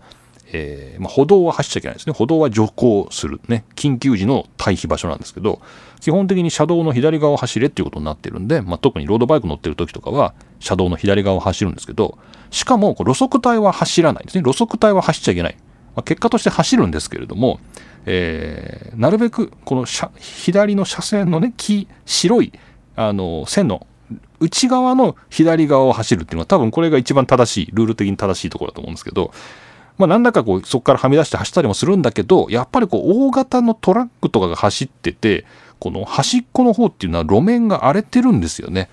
[0.53, 2.13] えーまあ、歩道は走っちゃいけないですね。
[2.13, 3.63] 歩道は徐行するね。
[3.75, 5.61] 緊急時の退避場所なんですけど
[5.99, 12.17] 基本的に車道の左側を走れっていうことになってるんで、まあ、特にロードバイク乗ってる時とかは車道の左側を走るんですけど
[12.49, 14.43] しかも路側帯は走らないですね。
[14.43, 15.55] 路側帯は走っちゃいけない、
[15.95, 17.59] まあ、結果として走るんですけれども、
[18.05, 22.51] えー、なるべくこの左の車線のね黄白い
[22.95, 23.87] あの線の
[24.39, 29.31] 内側の左側を走るっていうのは多分これが一番正しいルール的に正しいところだと思うんですけど
[29.97, 35.45] まあなんだかこうそこからはみ出して走ったりもするんだけどやっぱりこう大型のトラックとかが走ってて
[35.79, 38.89] この端っこの方っていうのは路面が荒れてるんですよね。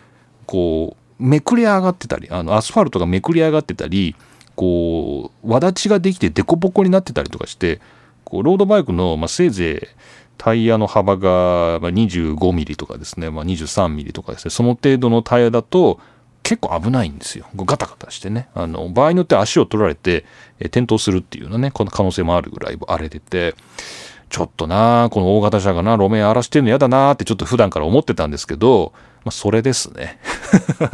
[0.47, 4.15] こうめくり上がってたりあのアスファルトがめくり上がってたり
[4.55, 7.81] こう輪立ちができて凸凹になってたりとかして
[8.25, 16.01] こうロードバイクの、まあ、せいぜいタイヤの幅が25ミリとかですね、まあ、23ミリとかですね、その程度のタイヤだと
[16.45, 17.47] 結構危ないんですよ。
[17.57, 18.49] ガタガタしてね。
[18.55, 20.25] あの、場合によって足を取られて、
[20.61, 23.55] え転倒するっていうようなね、この可能性もあるぐらい荒れてて、
[24.29, 28.93] ちょっとなこの大型車がな、路面荒らしてるの嫌だなってちょっと普段から思ってたんですけど、
[29.25, 30.19] まあ、それですね。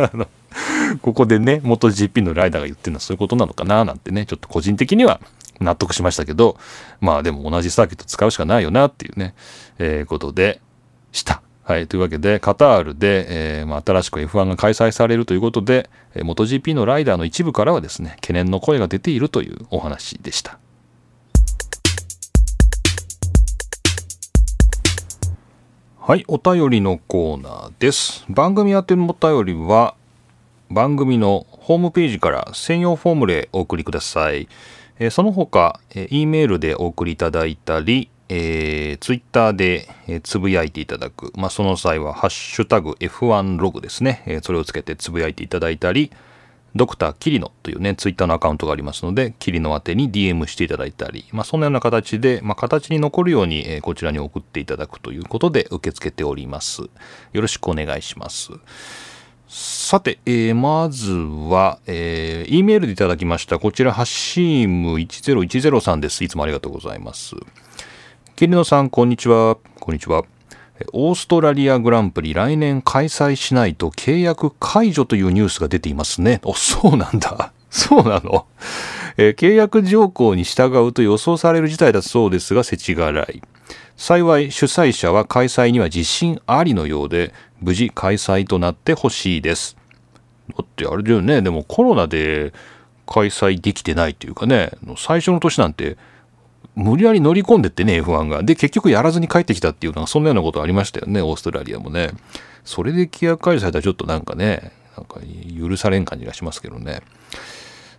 [1.02, 5.20] ここでね、元 GP のライダーが言ってるのはそういうことなのかななんてね、ちょっと個人的には
[5.60, 6.56] 納得しましたけど、
[7.00, 9.34] まあでも同じサーキット使うしかないよなっていうね、
[9.78, 10.60] えー、ことで
[11.12, 11.43] した。
[11.66, 11.88] はい。
[11.88, 20.58] というわけで、カタールで、えー、まあ、新しく F1 が開催されるということで、えー、MotoGP のライダーの一部からはですね、懸念の声が出ているというお話でした。
[25.98, 26.24] はい。
[26.28, 28.26] お便りのコーナーです。
[28.28, 29.94] 番組宛てのお便りは、
[30.68, 34.48] 番組のホームページから専用フォームでお送りください。
[34.98, 46.10] えー、その他、えー、E メールでお送りいただいたり、えー、ツイッターで、えー、つぶやいていただく、まあ、その際は、ハッシュタグ F1 ログですね、えー、それをつけてつぶやいていただいたり、
[46.74, 56.82] ドクターキリノというね、ツイッターのアカウントがありますので、キリノ宛てに DM していただいたり、まあ、そんなような形で、まあ、形に残るように、えー、こちらに送っていただくということで受け付けております。
[56.82, 56.88] よ
[57.40, 58.50] ろしくお願いします。
[59.46, 63.60] さて、えー、まずは、えー、E メールでいただきました。
[63.60, 66.24] こちら、ハッシーム1010さんです。
[66.24, 67.36] いつもありがとうございます。
[68.36, 69.58] キリノさん、こんにちは。
[69.78, 70.24] こんにちは。
[70.92, 76.40] オーストラリアグランプリ来年開催しないと契約解除というニュースが出ていますね。
[76.42, 77.52] お、そうなんだ。
[77.70, 78.46] そうなの、
[79.18, 83.40] えー、契約条項に従うと予想される事態だそうですが、世知辛い。
[83.96, 89.76] 幸い主催者は開催には自信ありのようで、無事開催となってほしいです。
[90.58, 92.52] だってあれだよね、でもコロナで
[93.06, 95.96] 開催できてないっていうかね、最初の年なんて
[96.74, 98.42] 無理やり乗り込んでってね、F1 が。
[98.42, 102.10] で、結局やらずに帰ってきたっていうのは、そんなようなことありましたよね、オーストラリアもね。
[102.64, 105.20] それで規約解除されたらちょっとなんかね、なんか
[105.58, 107.02] 許されん感じがしますけどね。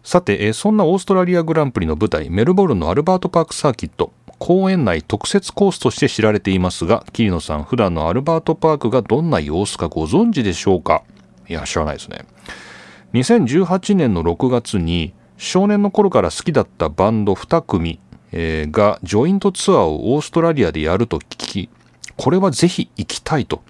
[0.04, 4.12] さて、そんなオーストラリアグランプリの舞台、メルボルンのアルバートパークサーキット。
[4.38, 11.04] 公園内特設コースとして知られていますが、桐野さん、普段のアルバートパークがどんな様子かご存知でしょうか？
[11.48, 12.26] いや、知らないですね。
[13.14, 18.00] 2018年の6月に、少年の頃から好きだったバンド2組、
[18.38, 21.69] えー、がジョイントツアーをオーストラリアでやると聞き、
[22.17, 23.63] これはぜひ行きたいと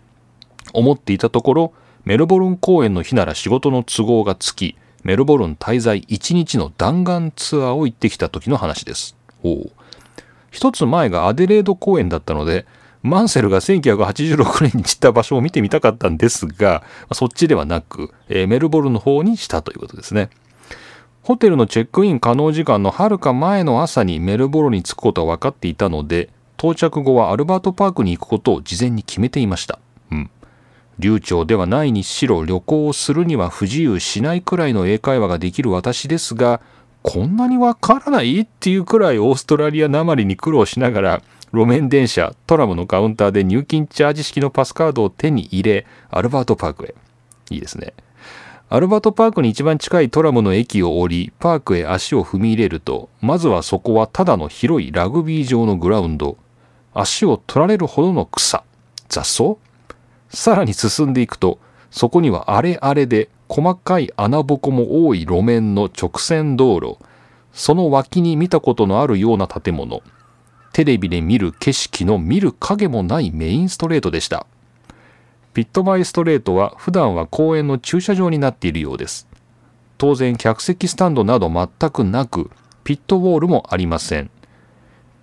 [0.74, 1.74] 思っていたところ、
[2.04, 9.16] メルボルン公演の日なら仕事の都合がつき、メルボルン滞在1日の弾丸ツアーを行ってきた時の話です。
[9.44, 9.70] お
[10.50, 12.66] 一つ前がアデレード公演だったので、
[13.04, 20.32] マンセルが1986年に散った場所を見てみたかったんですが、そっちではなく、えー、メルボルンの方にしたということですね。
[21.26, 29.80] ホテルのチェックイン可能時間のはるか前の朝にメルボルンに着くことは分かっていたので、到着後はアルバートパークに行くことを事前に決めていました。
[30.12, 30.30] うん。
[31.00, 36.62] 流暢ではないにしろ旅行をするには不自由しないくらいの英会話ができる私ですが、
[37.02, 46.96] こんなにわからないっていうくらいオーストラリアなまりに苦労しながら路面電車トラムのカウンターで入金チャージ式のパスカードを手に入れアルバートパークへ
[47.50, 47.94] いいですね
[48.68, 56.38] アルバートパークに一番近いトラムの駅を降りパークへ足を踏み入れるとまずはそこはただの広いラグビー場のグラウンド。
[56.94, 58.64] 足を取られるほどの草。
[59.08, 59.58] 雑草？
[60.30, 61.60] さらに進んでいくと
[61.92, 66.98] そこには荒れ荒れで細かい穴ぼこも多い路面の直線道路。
[67.54, 70.02] その脇に見たことのあるような建物。
[70.74, 74.48] テレビで見る景色の見る影もないメインストレートでした。
[75.56, 79.28] ピットバイストレートは普段は公園の駐車場になっているようです。
[79.98, 82.52] 当然客席スタンドなど全くなく
[82.84, 84.30] ピットウォールもありません。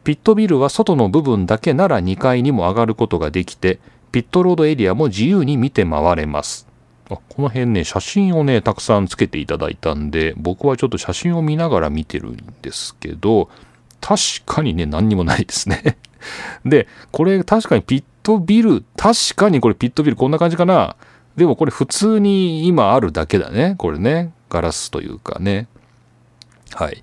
[0.05, 3.79] ピットビルは外の部分だけなら2階にも上がることができて
[4.11, 6.66] ピットロードエリアも自由に見て回れます。
[7.11, 13.51] あこの辺ね写真をねたくさんつけていただいたんで僕はちょっと写真を見ながら見てるんですけど
[14.03, 15.97] 確かにね、何にもないですね。
[16.66, 20.96] で、これ確かにピットビル、確かにこれピットビルこんな感じかな。
[21.37, 23.74] でもこれ普通に今あるだけだね。
[23.78, 24.32] これね。
[24.50, 25.68] ガラスというかね。
[26.74, 27.02] はい。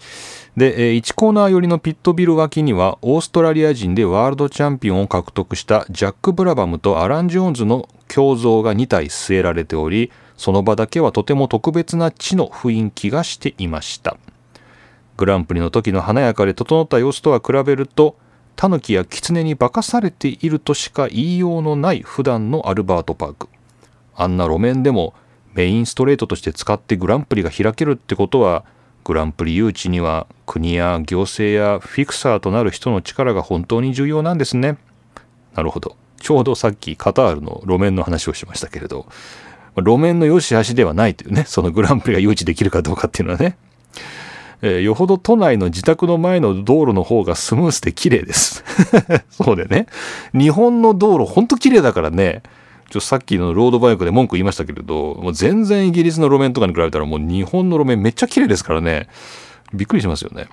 [0.55, 14.17] で、1コーナー寄りのピットビル脇にはオーストラリア人でワールドチャンピオンを獲得したジャック・ブラバムとアラン・ジョーンズの胸像が2体据えられておりその場だけはとても特別な地の雰囲気がしていました
[15.17, 18.17] グランプリの時の華やかで整った様子とは比べると
[18.59, 23.47] タヌキやキツネに化かされているとしか言いようのない普段のアルバートパーク。
[24.13, 25.13] あんな路面でも
[25.53, 28.65] メインストレートとして使ってグランプリが開けるってことは
[29.05, 34.77] グランプリ誘致には国や行政やフィクサーとなる人の力が本当に重要なんですね。
[35.55, 35.95] なるほど。
[36.19, 39.07] ちょうどさっきカタールの路面の話をしましたけれど
[39.77, 43.57] 路面の良し悪しではないというねそのグランプリが誘致できるかどうかっていうのはね。
[44.61, 48.63] えー、よほど都内の自宅の前の道路の方がスムースで綺麗です。
[49.31, 49.87] そうでね。
[50.33, 52.43] 日本の道路ほんと綺麗だからね。
[52.89, 59.07] ちょさっきのロードバイクで文句言いましたけれど、もう全然イギリスの路面とかに比べたらもう日本の路面めっちゃ綺麗ですからね。
[59.73, 60.47] びっくりしますよね。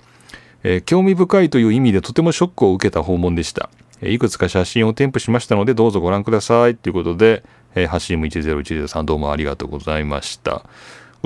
[0.63, 3.71] えー、興味深いという意味でとてもショックを受けた訪問でした。
[4.03, 6.77] いくつか写真を添付しましたのでどうぞご覧ください。
[6.77, 7.43] ということで、
[7.75, 10.65] えー、ハシム1010さんどうもありがとうございました。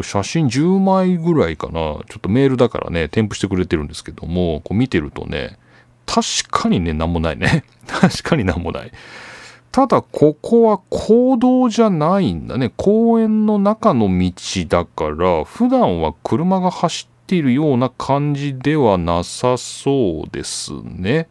[0.03, 1.73] 写真10枚ぐらいかな。
[1.73, 5.59] ちょっとメールだからね、添付してくれてるんですけども、こう見てるとね、
[6.07, 7.65] 確かにね、なんもないね。
[7.87, 8.93] 確かになんもない。
[9.73, 12.73] ただ、ここは公道じゃないんだね。
[12.77, 14.33] 公園の中の道
[14.69, 21.29] だから、普段は車が走っているような感じではなさそうですね。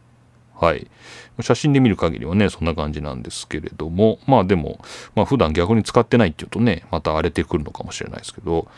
[0.60, 0.90] はい。
[1.40, 4.78] 写真で見る限りはね、そんな感じなんですけれども、まあでも、
[5.14, 8.68] まあ普段逆に使ってないっていうとね、また荒れてくるのかもしれないですけど、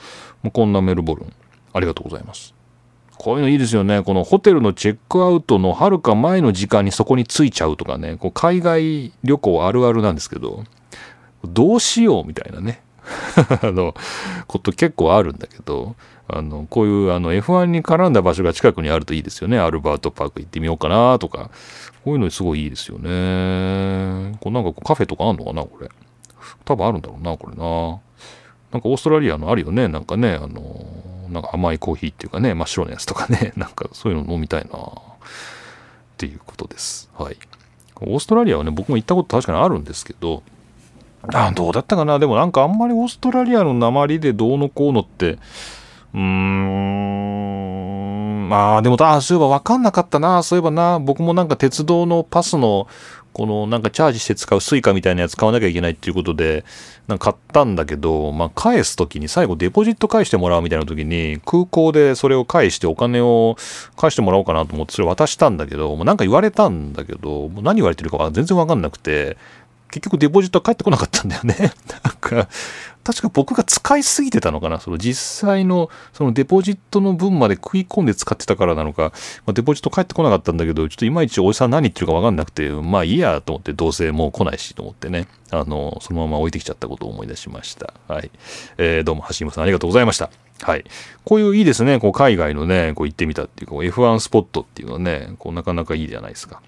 [0.42, 1.32] もうこんなメルボルン、
[1.72, 2.54] ありがとうございます。
[3.18, 4.02] こういうのいいですよね。
[4.02, 10.64] このホテルのチェックアウトのはるか前の時間にそこに着いちゃうとかね、こう海外旅行あるあるなんですけど、
[11.44, 12.80] どうしようみたいなね、
[13.62, 13.94] あの、
[14.46, 15.96] こと結構あるんだけど、
[16.32, 19.58] あの、こういうあの F1 に絡んだ場所が近くにあるといいですよね。
[19.58, 21.50] アルバートパーク行ってみようかなとか。
[22.04, 24.36] こういうのすごいいいですよね。
[24.40, 25.88] こうなんかカフェとかあんのかなこれ。
[26.64, 28.00] 多分あるんだろうな、これな。
[28.72, 29.86] なんかオーストラリアのあるよね。
[29.88, 30.84] なんかね、あの、
[31.28, 33.52] なんか甘いコーヒーっていうかね、真っ白なやつとかね。
[33.56, 34.78] なんかそういうの飲みたいな。
[34.78, 34.82] っ
[36.16, 37.10] ていうことです。
[37.16, 37.36] はい。
[38.00, 40.42] オーストラリアはね、僕も行ったこと確かにあるんですけど、
[41.32, 45.38] あどうだったかなでもなんかあんまりオーストラリアの鉛でどうのこうのって、
[46.14, 46.22] うーん、
[48.48, 52.86] まあでも、ああ、そういえば分かんなかったな、そういえばな、僕もなんか鉄道のパスの、
[53.32, 56.64] このなんかチャージして使う Suica みたいなやつ買わなきゃいけないっていうことで、
[57.08, 63.56] なんか買ったんだけど、まあ返す時に最後デポジット返してもらうみたいな時に、空港でそれを返してお金を
[63.96, 69.38] 返してもらおうかなと思ってそれ渡したんだけど、もうなんか言われたんだけど、もう何言われてるか全然分かんなくて、
[69.92, 71.54] 結局デポジットは返ってこなかったんだよね。
[72.02, 72.48] なんか、
[73.04, 74.80] 確か僕が使いすぎてたのかな。
[74.80, 79.12] その実際のそのデポジットの分まで食い込んで使ってたからなのか、
[79.44, 87.92] まあ、デポジット返ってこなかったんだけど、ちょっといまいちおじさん何言ってるかわかんなくて、まあいいやと思って、どうせもう来ないしと思ってね、あの、そのまま置いてきちゃったことを思い出しました。
[88.08, 88.30] はい。
[88.78, 90.30] えー、どうも橋本さんありがとうございました。
[90.62, 90.84] はい。
[91.24, 96.62] こういういいですね、こう海外のね、こう行ってみたっていうか、F1 スポットっていうのはね、こうなかなかいいじゃないですか。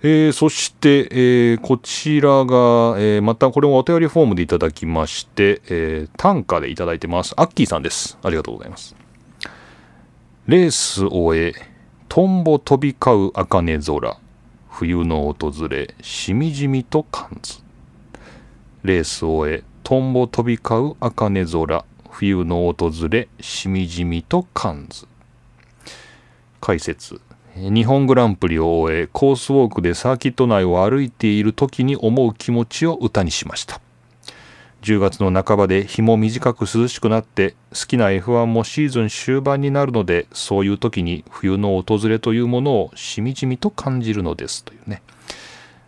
[0.00, 7.34] えー、そして、えーこちらが、えーまたこれもお便りフォームでいただきまして、えー単価でいただいてます。
[7.36, 8.16] アッキーさんです。
[8.22, 8.94] ありがとうございます。
[10.46, 11.52] レース終え、
[12.08, 14.18] トンボ飛び交う茜空。
[14.70, 17.58] 冬の訪れ、しみじみと感ず。
[18.84, 21.84] レース終え、トンボ飛び交う茜空。
[22.08, 25.08] 冬の訪れ、しみじみと感ず。
[26.60, 27.20] 解説。
[27.58, 33.80] 日本グランプリを終えコースウォークでサーキット内を歩いている時に思う気持ちを歌にしました。
[34.82, 44.64] 10月の半ばで日も短く涼しくなって好きな F1 もシーズン終盤になるのでそういう時に冬の訪れというものをしみじみと感じるのです。
[44.64, 45.02] というね、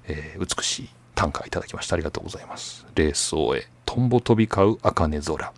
[0.09, 1.95] えー美しい短歌いただきました。
[1.95, 2.85] ありがとうございます。
[2.97, 5.53] レースを終えトンボ飛び交う茜空。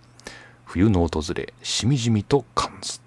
[0.67, 3.02] 冬の訪れしみじみと感ず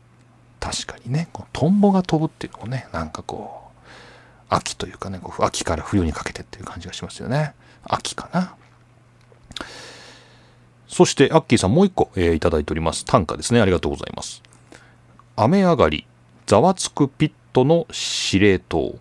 [0.66, 3.76] 確かにねこのトンボが飛ぶっていうのもねなんかこう
[4.50, 7.54] 秋というかねこう秋から冬にかけてっていう感じがしますよね。
[7.84, 8.56] 秋かな。
[10.88, 13.06] そしてアッキーさんもう一個、えーいただいております。
[13.06, 13.62] 短歌ですね。
[13.62, 14.42] ありがとうございます。
[15.36, 16.08] 雨上がり
[16.48, 18.98] ざわつくピットの司令塔。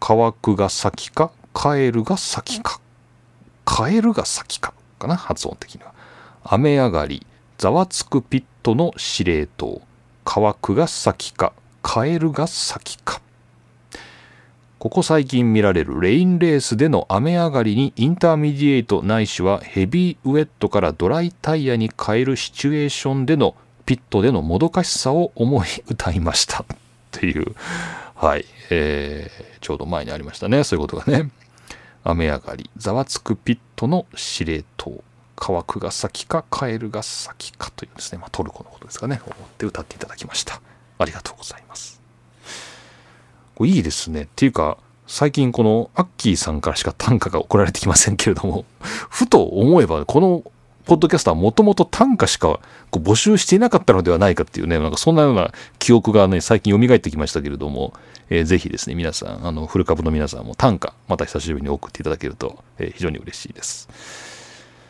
[0.00, 2.80] 乾くが先かカエルが先か。
[3.66, 5.92] カエルが先かかな発音的には。
[6.44, 7.26] 雨上がり
[7.58, 9.82] ざわつくピットの司令塔。
[10.24, 11.52] 乾くが先か
[11.82, 13.20] カエルが先か。
[14.78, 23.54] ここ最近見られるレインレースでの雨上がりにインターミディエイトないしはヘビーウェットからドライタイヤに変えるシチュエーションでの
[23.86, 26.64] ピットでのもどかしさを思い歌いました。
[26.64, 26.66] っ
[27.10, 27.54] ていう。
[28.14, 30.62] はい、えーちょうど前にありましたね。
[30.64, 31.30] そういうことがね。
[32.02, 35.02] 雨上がりざわつくピットの司令塔。
[35.36, 40.60] 乾くが先かカエルが先かというですね、まあ、トルコのことですかね思って歌っていただきました。
[40.98, 42.00] ありがとうございます。
[43.54, 44.22] これいいですね。
[44.22, 50.44] っていうか最近このアッキーさんからしか短歌が送られてきませんけれども ふと思えばこの
[50.86, 52.60] ポッドキャストはもともと短歌しか
[52.90, 57.94] こう募集していなかったのではないかっていうねなんかそんなような記憶がね最近蘇ってきましたけれども、
[58.28, 63.88] えーぜひですね皆さんあのフル株の皆さんも短歌また久しぶりに送っていただけると、えー非常に嬉しいです。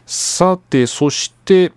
[0.07, 1.71] さてそして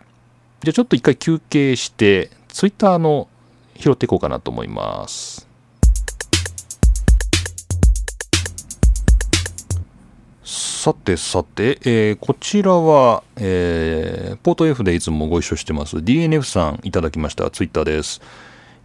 [0.61, 3.27] じゃあちょっと一回休憩してツイッターの
[3.75, 5.47] 拾っていこうかなと思います。
[10.43, 15.97] さてさて、えーこちらは、えーポート F でいつもご一緒してます。
[15.97, 17.49] DNF さんいただきました。
[17.51, 18.21] ツイッターです。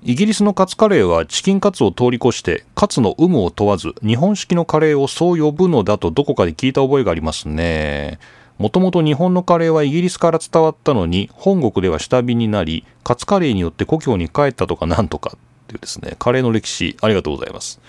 [0.02, 8.18] イギリスのカツカレーはチキンカツを通り越してカツの有無を問わず日本式のカレーをそう呼ぶのだとどこかで聞いた覚えがありますね。
[8.58, 17.80] もともと日本のカレーはイギリスから伝わったのに本国では下火になりカツカレーによって故郷に帰ったとかなんとかっていうですねカレーの歴史ありがとうございます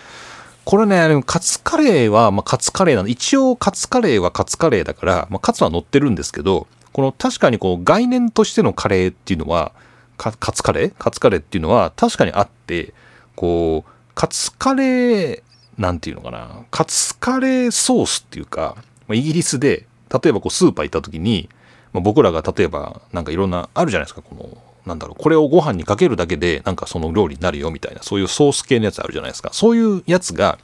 [0.65, 3.09] これね、カツカレーは、まあ、カツカレーなの。
[3.09, 9.73] 一応カツカレーはカツカレーだから、まあ、カツは乗ってるんですけど、この確かにこう概念としてのカレーっていうのは、
[10.15, 10.93] カカツカレー？
[10.97, 12.93] カツカレーっていうのは確かにあって、
[13.35, 15.43] こう、カツカレー、
[15.77, 19.85] なんていうのかな、カツカレーソースっていうか、まあ、イギリスで、
[20.21, 21.49] 例えばこうスーパー行った時に、
[21.91, 29.49] まあ、僕らが例えばなんかいろんなあるじゃないですかこのなんだろうこれをご飯にかけるだけでなんかその料理になるよみたいなそういうソース系のやつあるじゃないですか。
[29.53, 30.59] そういうやつが、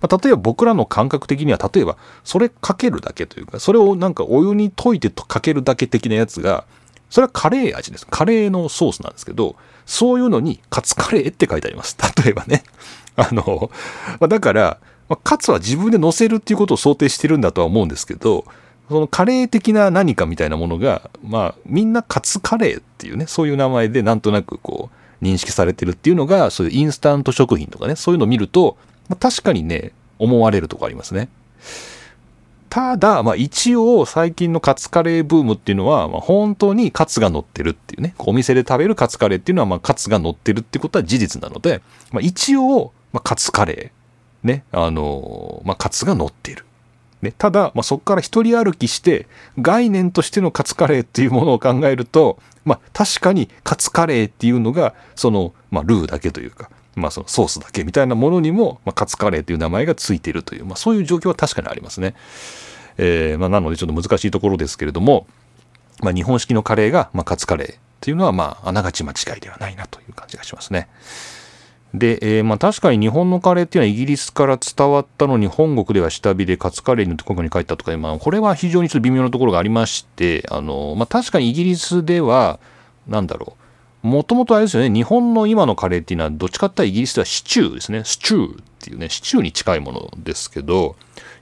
[0.00, 6.64] まあ、例えば僕らの感覚的には例えばそれかけるだけというかそれをなんかお湯に溶いてとかけるだけ的なやつが
[7.10, 8.06] それはカレー味です。
[8.06, 11.96] カレーのソースなんですけどそういうのにカツカレーって書いてあります。
[12.24, 12.62] 例えばね。
[13.16, 13.70] あの、
[14.20, 14.78] まあ、だから、
[15.08, 18.44] まあ、カツは自分で乗せるっていうことを想定してるんだとは思うんですけど
[18.88, 28.76] そのカレー的な何かみたいなものが、まあ、みんなカツカレーっていうね、そういう名前でなんとなくこう、認識されてるっていうのが、そういうインスタント食品とかね、そういうのを見ると、
[29.08, 31.28] まあ、確かにね、思われるとこありますね。
[32.68, 41.80] ただ、まあ一応最近のカツカレーブームっていうのは、まあ、本当にカツが乗ってるっていうね、お店で食べるカツカレーっていうのは、まあカツが乗ってるってことは事実なので、
[42.12, 46.64] まあ一応、まあカツカレー、ね、あのまあカツが乗ってる。
[47.22, 49.26] ね、ただ、まあ、そこから一人歩きして
[49.58, 62.14] 概念としてのカツカレーっていうものを考えると、まあ、確かにカツカレーっていうのがその、まあ、ルーだけというか、まあ、そのソースだけみたいなものにも、まあ、カツカレーっていう名前がついているという、まあ、そういう状況は確かにありますね。
[62.98, 65.26] えーまあ、なのでちょっと難しいところですけれども、
[66.02, 70.88] まあ、日本式のカレーが、まあ、カツカレーっていうのは、まあ、あながち間違いではないなという感じがしますね。
[71.94, 82.60] で、えーまあ確かに日本のカレーっていうのはイギリスから伝わったのに本国では下火でカツカレーにここに帰ったとか、まあ、これは非常にちょっと微妙なところがありましてあの、まあ、確かにイギリスでは
[83.06, 83.58] なんだろう。
[84.00, 88.04] もともとあれですよね、日本の今のカレーっていうのは、どっちかっていうとイギリスではシチューですね。
[88.04, 90.94] シチューっていうね、シチューに近いものですけど、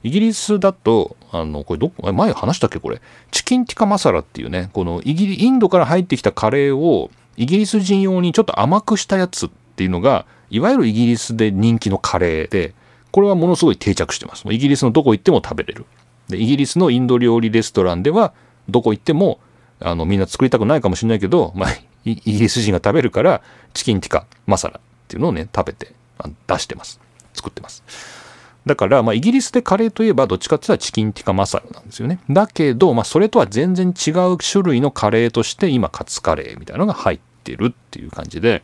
[0.03, 2.79] イギリスだと、あの、これどこ、前話したっけ？
[2.81, 3.03] これ。
[3.31, 12.75] チキンティカマサラっていうね、このイギリ、インドから入ってきたカレーを、イギリス人用にちょっと甘くしたやつっていうのが、いわゆるイギリスで人気のカレーで、
[13.11, 14.45] これはものすごい定着してます。
[14.51, 15.87] イギリスのどこ行っても食べれる。
[16.29, 18.33] で、イギリスのインド料理レストランでは、
[18.69, 19.41] どこ行っても、
[19.81, 21.71] あの、みんな作りたくないかもしれないけど、まあ、
[22.05, 23.43] イギリス人が食べるから、
[23.75, 25.93] チキンティカマサラっていうのをね、食べて、
[26.47, 27.01] 出してます。
[27.35, 27.83] 作ってます。
[28.65, 32.19] だから、まあ、イギリスでカレーといえば、どっちかって言ったらチキンティカマサラなんですよね。
[32.29, 38.63] だけど、まあ、それとは全然違う種類のカレーとして、今、カツカレーみたいなのが入ってるっていう感じで、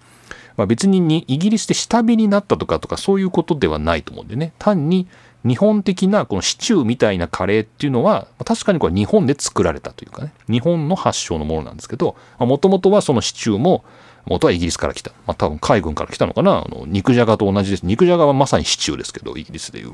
[0.56, 4.52] まあ、別ににイギリスで下火になったとかとかそういうことではないと思うんでね。
[4.58, 5.06] 単に
[5.44, 10.32] 日本的なこのシチューみたいなカレーっていうのは確かにこれ日本で作られたというかね。
[10.48, 13.84] 日本の発祥のものなんですけどもともとはそのシチューも
[14.26, 16.64] 元はイギリスから来た、まあ、多分海軍から来たのかな。
[16.64, 17.86] あの肉じゃがと同じです。
[17.86, 19.92] 肉じゃがはまさにシチューですけどイギリスでいう、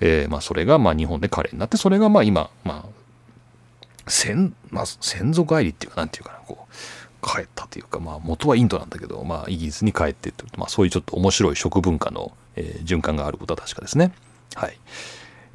[0.00, 6.74] えー、まあそれがまあ日本でカレーになってそれがまあ今まあ先,、まあ、先祖返りっていうかなんていうかなこう。
[7.24, 14.12] 帰ったというか、まあ、元はインドなんだけど、まあ、イギリスに帰ってってまあ、そういうちょっと面白い食文化の、えー、循環があることは確かですね。
[14.54, 14.78] はい。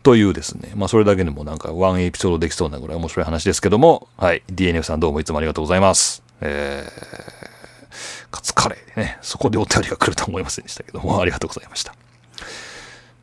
[0.03, 4.43] というですね、まあ、それだけでもなんかワンエピソードできそうなぐらい面白い話ですけども、はい。
[4.51, 6.23] DNF さんどうもいつもありがとうございます。
[6.41, 11.93] えー、カツカレーでね、そこでお便りが来ると思いませんでしたけども、ありがとうございました。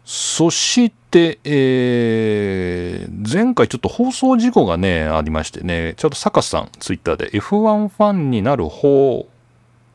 [0.07, 9.27] そして、えー、前回ちょっと放送事故がね、ありましてね、ちょっとサカスさん、ツイッターで F1 ファンになる方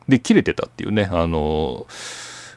[0.08, 1.86] で切れてたっていうね、あの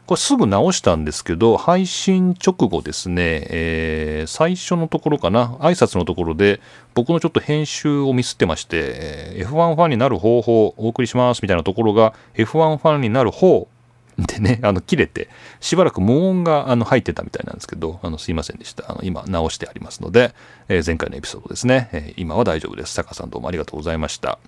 [0.06, 6.60] これすぐ直したんですけど、配信直後ですね、えー、最初のところかな、挨拶のところで、
[6.94, 13.70] 僕のちょっと編集をミスってまして、F1 ファンになる方法をお送りしますみたいなところが、F1 ファンになる方
[14.18, 15.28] でね、あの、切れて、
[15.60, 18.90] しばらく無音があの入ってたみたいなんですけど、あの、すいませんでした。
[18.90, 20.34] あの、今、直してありますので、
[20.70, 22.94] えー、前回のエピソードですね、えー、今は大丈夫です。
[22.94, 24.40] 坂さんどうもありがとうございました。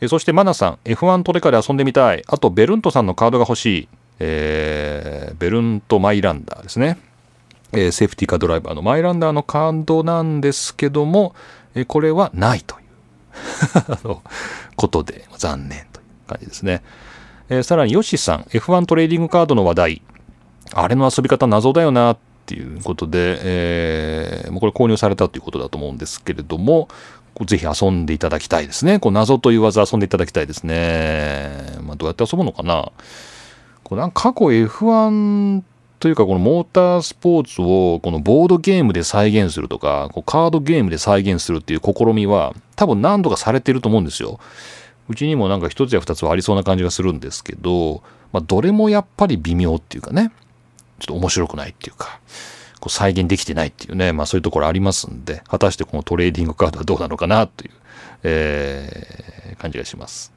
[0.00, 2.22] えー、そして、マナさん、F1 トレカで遊んでみたい。
[2.28, 3.88] あと、ベルントさんのカードが欲しい。
[4.20, 6.98] えー、ベルント・マイランダーですね。
[7.72, 11.34] え、セーフティーカードライバーのマイランダーのカードなんですけども、
[11.74, 14.16] え、これはないという
[14.76, 16.82] ことで、残念という感じですね。
[17.52, 20.02] えー、さらにヨシさん F1 トレーディングカードの話題
[20.72, 26.88] あれの遊び方謎だよなっていうことで、えー、もうこれ購入されたということだと思うんですけれども
[27.44, 28.98] ぜひ遊んでいただきたいですね。
[28.98, 31.78] こう謎と言わず遊んでいただきたいですね。
[31.82, 32.92] まあ、どうやって遊ぶのかな
[33.84, 35.62] これ過去 F1
[35.98, 44.38] というかこのモータースポーツをこのボードゲームで再現するとかこうカードゲームで再現するっていう試みは多分何度かされてると思うんですよ。
[45.08, 50.32] うちにもなんか一つや二つはありそうな感じがするんですけど、まあ、どれもやっぱり微妙っていうかね、
[50.98, 52.20] ちょっと面白くないっていうか、
[52.80, 57.70] こう再現できてないっていうね、まあそういうところありますんで、果たしてこのトレーディングカードはどうなのかなという、
[58.22, 60.32] えー、感じがします。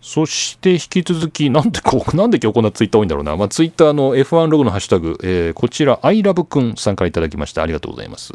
[0.00, 3.36] そして引き続き、なんでこう、 なんで今日こんなツイッター多いんだろうな。
[3.36, 7.62] まあツイッターの F1 ログのハッシュタグ、えー、こちら、iLove くんさんからいただきました。
[7.62, 8.34] ありがとうございます。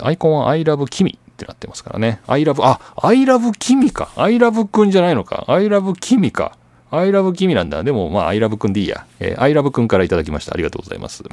[0.00, 2.20] アイコンは iLove 君ってなってますからね。
[2.26, 4.10] I love, あ、I love 君か。
[4.16, 5.44] I love くんじゃないのか。
[5.48, 6.56] I love 君か。
[6.90, 7.82] I love 君なんだ。
[7.82, 9.06] でも、まあ、I love くんでいいや。
[9.18, 10.52] えー、I love くんからいただきました。
[10.54, 11.24] ありがとうございます。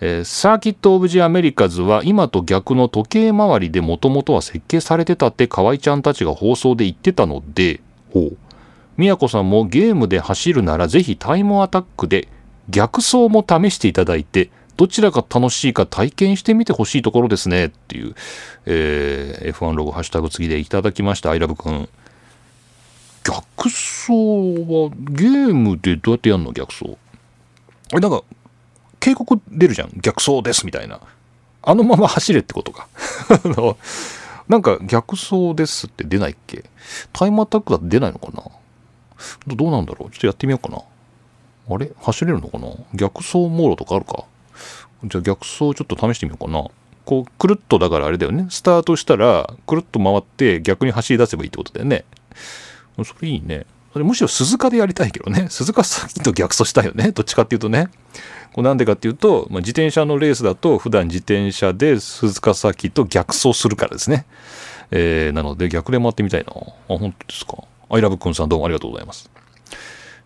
[0.00, 7.80] えー、サーキット・オブ・ジ・アメリカズは今と逆の時計回りでもともとは設計されてたって河合ちゃんたちが放送で言ってたので、
[8.12, 8.36] ほう。
[8.96, 12.28] 宮子さんもゲームで走るならぜひタイムアタックで
[12.70, 18.14] 逆走も試していただいてどちらが楽しいか体験してみてほしいところですねっていう、
[18.66, 21.30] えー、F1 ロゴハッシュタグ次でいただきました。
[21.30, 21.88] アイラブくん。
[23.24, 26.52] 逆走はゲームでどうやってやるの？
[26.52, 26.96] 逆走。
[27.94, 28.22] え、なんか、
[29.00, 29.92] 警告出るじゃん。
[30.00, 31.00] 逆走ですみたいな。
[31.62, 32.88] あのまま走れってことか。
[34.48, 36.64] なんか逆走ですって出ないっけ？
[37.14, 38.42] タイムアタックだって出ないのかな？
[39.54, 40.10] どうなんだろう？
[40.10, 40.82] ちょっとやってみようかな。
[41.74, 41.90] あれ？
[42.02, 42.68] 走れるのかな？
[42.92, 44.24] 逆走モードとかあるか？
[45.04, 46.66] じゃあ逆走ちょっと試してみようかな。
[47.04, 48.46] こう、くるっとだからあれだよね。
[48.50, 52.04] スタートしたら、くるっと回って逆に走り出せばいいってことだよね。
[53.04, 53.66] それいいね。
[53.92, 55.46] それむしろ鈴鹿でやりたいけどね。
[55.50, 57.12] 鈴鹿先と逆走したいよね。
[57.12, 57.88] どっちかっていうとね。
[58.52, 64.26] こうなんでかっていうと、まあ、自転車のレースだと普段自転車で鈴鹿先と逆走するからですね。
[64.90, 66.52] えー、なので逆で回ってみたいな。
[66.52, 66.54] あ、
[66.86, 67.58] 本当ですか。
[67.90, 69.30] アイラブくんさんどうもありがとうございます。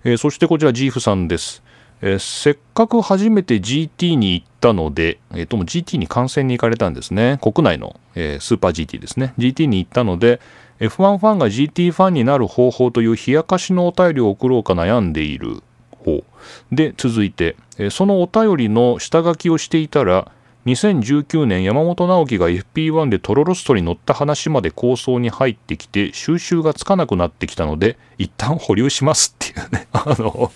[0.05, 1.62] えー、そしてこちらジーフさんです。
[2.01, 7.38] えー、せっかく初めて GT に行ったので、えー、とも GT に観戦に行かれたんですね。
[7.42, 9.34] 国内の、えー、スーパー GT ですね。
[9.38, 10.40] GT に行ったので、
[10.80, 16.22] F1 ファンが GT ファンになる方法という冷やかしのお便りを送ろうか悩んでいる方
[16.70, 17.57] で続いて
[17.90, 20.30] そのお便りの下書きをしていたら
[20.66, 30.53] 2019年山本直樹が FP1 でトロロストに乗った話まで構想に入ってきて収集がつかなくなってきたので一旦保留しますっていうね あの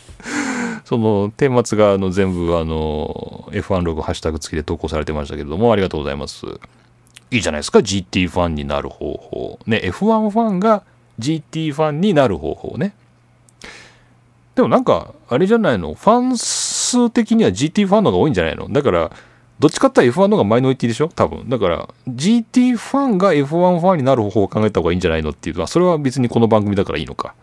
[0.84, 6.46] その顛末があの全部あの F1 ログハッシュタグ付きで投稿されてましたけれどもありがとうございます。
[7.30, 9.80] いいじゃないですか GT ファンになる方法ね。
[9.84, 10.82] F1 ファンが
[11.18, 12.94] GT ファンになる方法ね。
[14.54, 15.94] でもなんかあれじゃないの？
[15.94, 18.68] ファン数的には GT ファンの方が多いんじゃないの？
[18.68, 19.10] だから
[19.58, 21.08] どっちかって言ったら F1 の方がマイノリティでしょ？
[21.08, 21.48] 多分。
[21.48, 25.56] だから、GT ファンが F1 ファンになる方法を考えた方がいいんじゃないのっていう。
[25.56, 27.36] のは、それは別にこの番組だからいいのか。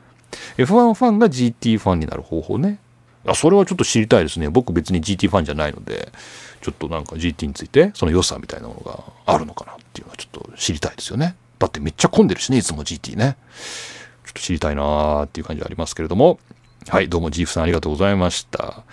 [0.57, 2.79] F1 ファンが GT ファンになる方法ね。
[3.25, 4.49] あ、それはちょっと知りたいですね。
[4.49, 6.11] 僕別に GT ファンじゃないので、
[6.61, 11.35] ちょっとなんか GT について、その良さみたいなものがあるのかなっていうのはちょっと知りたいですよね。
[11.57, 13.37] だってめっちゃ混んでるしね、いつも GT ね。
[14.25, 16.39] ちょっと知りたいなーっていう感じはありますけれども。
[16.87, 18.83] はい、どうもジーフさんありがとうございました。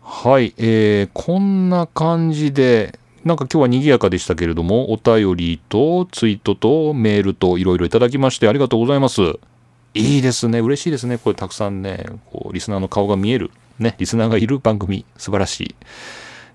[0.00, 9.38] はい、えー、こんな感じで、なんか今日は賑やかでしたけれども、お便りとツイートとメールといろいろいただきましてありがとうございます。
[9.94, 10.60] いいですね。
[10.60, 11.18] 嬉しいですね。
[11.18, 13.50] これたくさんね、こうリスナーの顔が見える。
[13.78, 15.74] ね、リスナーがいる番組、素晴らしい。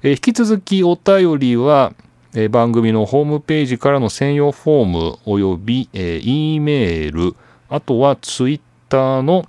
[0.03, 1.93] えー、引き続きお便りは、
[2.33, 7.35] えー、番組のホームページからの専用フォームおよび、えー、E メール、
[7.69, 9.45] あとはツイッターの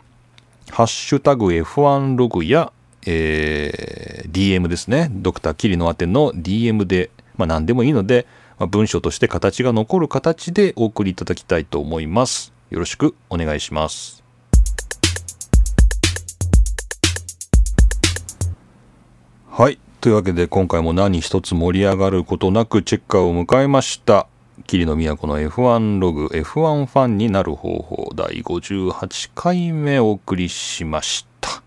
[0.71, 2.73] ハッシュタグ F1 ログや
[3.07, 5.09] えー、DM ですね。
[5.11, 8.27] ドクターキリノ宛ての DM で、まあ、何でもいいので、
[8.59, 12.53] まあ、文章として形が残る形でお送りいただきたいと思います。
[12.71, 14.23] よろしくお願いします。
[19.51, 19.79] はい。
[20.01, 24.29] というわけで今回も何一つ盛り上がることなくチェッカーを迎えました。
[24.69, 31.65] 霧の都の F1 ログ F1 ファンになる方法第58回目お送りしました。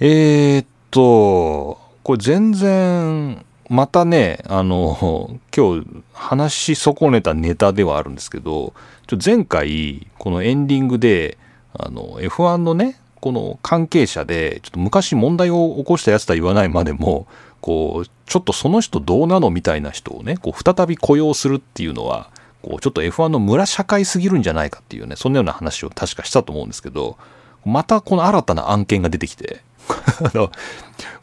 [0.00, 8.72] えー、っと、これ全然、またね、あの、今日話し損ねたネタではあるんですけど、
[9.06, 11.38] ちょ前回、このエンディングで、
[11.72, 17.28] あの、F1 のね、この関係者で、ちょっと昔問題を起こしたやつとは言わないまでも、
[17.60, 22.30] こう、ちょっとその人どうなのみたいな人をね、こう再び雇用するっていうのは、
[22.62, 27.16] こう、ちょっと F1 の村社会すぎるんじゃないかっていうね、そんなような話を確かしたと思うんですけど、
[27.64, 29.62] またこの新たな案件が出てきて、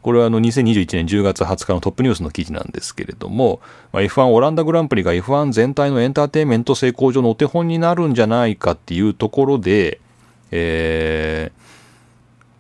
[0.02, 3.62] これはあの2021年10月20日のトップニュースの記事なんですけれども、
[3.92, 10.00] まあ F1 オランダグランプリが F1 全体のエンターテインメント成功上のお手本になるんじゃないかっていうところで、
[10.52, 11.62] えー、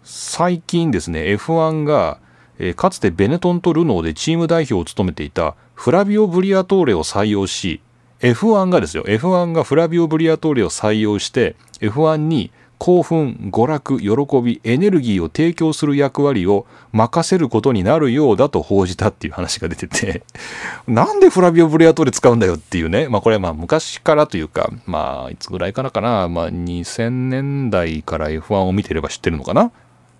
[0.03, 2.17] 最近ですね F1 が、
[2.59, 7.81] えー、かつてベネトンとルノーでチーム代表を務めていたフラビオ・ブリアトーレを採用し
[8.19, 12.51] F1 がですよ F1 がフラビオ・ブリアトーレを採用して F1 に
[12.83, 20.23] 興奮、娯楽、喜び、エネルギーを提供する役割を任せることになるようだと報じたっていう話が出てて
[20.85, 23.07] なんでフラビオ・ブレアトで使うんだよっていうね。
[23.07, 26.27] まあこれはまあ昔からというか、まあいつぐらいからかな。
[26.27, 29.71] まあ2000年代から F1 を見てれば知ってるのかな。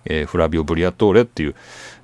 [0.06, 1.54] えー、フラビオ・ブリアトーレっていう、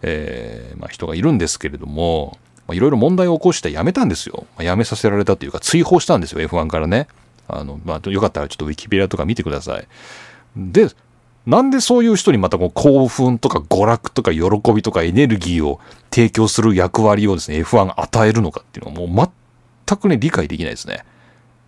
[0.02, 2.36] えーまあ、人がいるんですけれども、
[2.70, 4.44] いろいろ問題を起こして辞めたんですよ。
[4.58, 7.08] まあ、辞めさせられたというか追放したんですよ、F1 からね。
[7.48, 9.88] あの、まあ、よかったらちょっとウィキペディアとか見てください。
[10.56, 10.88] で、
[11.46, 14.40] なんでそういう人にまたこう興奮とか娯楽とか喜
[14.72, 15.80] びとかエネルギーを
[16.10, 19.30] 提供する役割をですね、F1 が与えるのかっていうのはもう
[19.86, 21.04] 全くね、理解できないですね。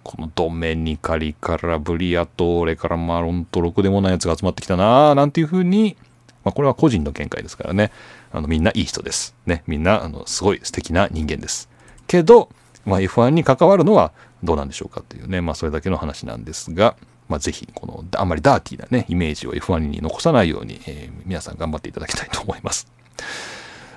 [0.03, 5.97] このドメニカリからブリアトーレからマロンとろくでもないやつが集まってきたなぁ、なんていうふうに、
[6.45, 7.93] まあこれは個人の見解ですからね、
[8.33, 9.35] あのみんないい人です。
[9.47, 11.69] ね、みんなあのすごい素敵な人間です。
[12.07, 12.51] けど、
[12.85, 14.13] まあ、F1 に関わるのは
[14.43, 16.97] どうなんでしょうかっていうね、まあそれだけの話なんですが、
[17.33, 22.93] まあ、ぜひ、この、あんまりダーティーなね、イメージを F1 に残さないように、えー、皆さん頑張っていただきたいと思います。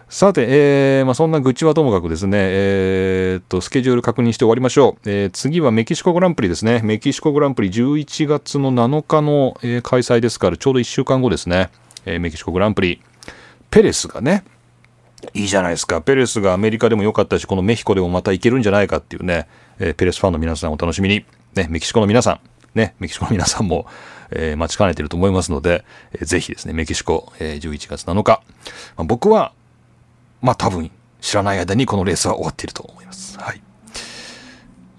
[0.08, 5.10] さて、えーまあ、そんな愚痴はともかくですね、えー、っと、スケジュール確認して終わりましょう。
[5.10, 6.80] えー、次はメキシコグランプリですね。
[6.82, 11.72] メキシコグランプリ11月の7日の、えー、開催ですから、ちょうど1週間後ですね。
[12.06, 13.02] えー、メキシコグランプリ。
[13.70, 14.46] ペレスがね、
[15.34, 16.02] いいじゃないですか。
[16.02, 21.26] ペレスがアメリカでも良かったし、このメヒコでもまた行けるんじゃないかっていうね、えー、ペレスファンの皆さんお楽しみに。
[21.56, 22.40] ね、メキシコの皆さん、
[22.76, 23.88] ね、メキシコの皆さんも、
[24.32, 28.42] えー、待ちかねてると思いますので、えー、ぜひですね、メキシコ、えー、11月7日、
[28.98, 29.54] まあ、僕は、
[30.42, 33.40] まあ多分知らない間にこのレースは終わっていると思います。
[33.40, 33.62] はい。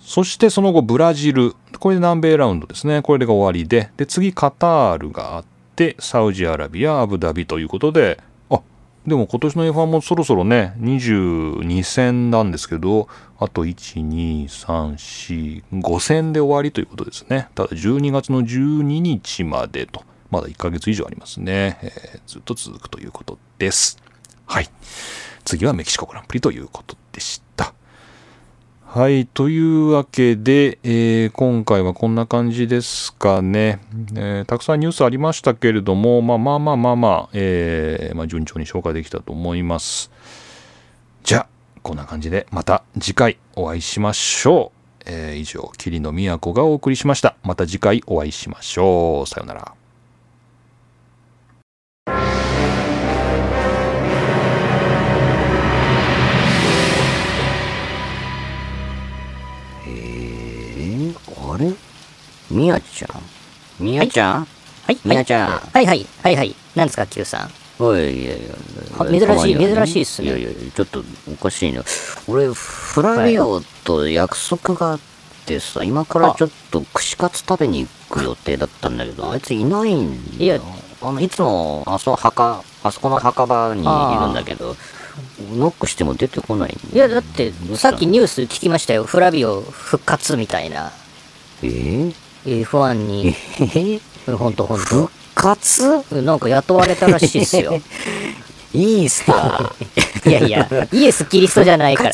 [0.01, 3.03] そしてその後ブラジル、これで南米ラウンドですね。
[3.03, 5.45] これが終わりで、で、次カタールがあっ
[5.77, 8.19] て、サウジアラビア、アブダビということで、
[9.07, 17.49] でも今年の F1 もそろそろね、22戦なんですけど、あと1、2、3、4、5戦で終わりということですね。
[17.55, 21.79] ただ12月の12日までと、まだ1ヶ月以上ありますね。
[21.83, 24.03] えー、ずっと続くということです。
[24.45, 24.69] はい。
[25.45, 27.76] 次はメキシコグランプリということでした。
[28.97, 29.27] はい。
[29.27, 33.79] というわけで、えー、今回はこんな感じですかね、
[34.15, 40.11] えー、たくさんニュースありましたけれども、まあまあまあまあまあ、えー、まあ、順調に紹介できたと思います。
[41.25, 41.49] じゃあ、
[41.83, 45.03] こんな感じでまた次回お会いしましょう。
[45.05, 47.37] え、以上、桐野都がお送りしました。
[47.43, 49.29] また次回お会いしましょう。
[49.29, 49.75] さようなら。
[61.57, 61.73] あれ？
[62.51, 63.83] みやちゃん？
[63.83, 64.47] みやちゃん？
[64.87, 64.99] はい。
[65.05, 65.49] みやちゃん？
[65.49, 66.07] はいはい。
[66.23, 66.55] はいはい。
[66.75, 67.51] 何ですか、Q さん？
[67.83, 69.27] おい、いやいや。
[69.27, 70.29] 珍しい、珍しいっすね。
[70.29, 71.03] いやいや、ちょっと
[71.33, 71.83] おかしいな。
[72.29, 75.01] 俺、フラミオと約束があっ
[75.47, 80.39] てさ、今からちょっと串カツ食べに行く予定だったんだけど、あいついないんだよ。
[80.39, 80.61] いや、
[81.03, 83.85] あの、いつも、あそ墓、あそこの墓場にい
[84.21, 84.77] るんだけど、
[85.55, 89.05] ノックしても出てこないいや、だって、さっきニュース聞きましたよ。
[89.05, 90.93] フラビオ復活みたいな。
[91.67, 93.29] えー、F1 に。
[93.29, 94.85] えー、ほんとほんと。
[94.85, 96.03] 復活？
[96.23, 97.81] なんか雇われたらしいっすよ。
[98.75, 99.73] いいっすか？
[100.27, 102.13] いやいや、イエス・キリストじゃないから。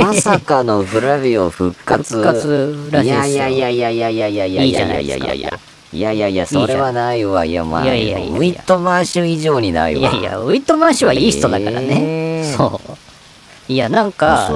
[0.00, 2.16] まさかのフラビオ復活？
[2.16, 3.48] 復活らしいっすよ。
[3.48, 5.60] いやいやいやいやいやいやいやいやいやいやいやいや。
[5.92, 7.44] いやいやいや、それはないわ。
[7.44, 10.00] いや、まあ、いやいやいやウィットマーシュ以上にないわ。
[10.00, 11.86] いやいや、ウィットマーシュはいい人だからね。
[12.42, 12.80] えー、そ
[13.68, 13.72] う。
[13.72, 14.50] いや、なんか、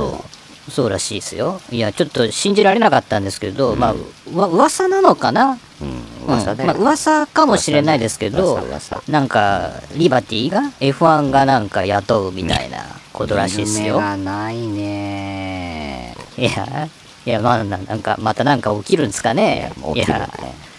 [0.70, 1.60] そうらしいですよ。
[1.70, 3.96] いや、ちょっと信じられなかったんですけど、うん、まあ、う
[4.26, 8.60] 噂なのかな、うん、噂まあ、噂かもしれないですけど、
[9.08, 13.98] なんか、リバティが F1 がなんか雇うみたいなことらしいですよ。
[13.98, 16.88] がないねいや、
[17.26, 19.72] いや、まあ、なんか、またなんか起きるんですかね？
[19.94, 20.26] いや、起きるね。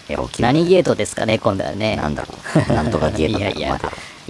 [0.08, 1.96] いや何ゲートですかね、今度はね。
[1.96, 2.34] なんだろ
[2.68, 2.72] う。
[2.72, 3.80] なんとかゲート いやいや。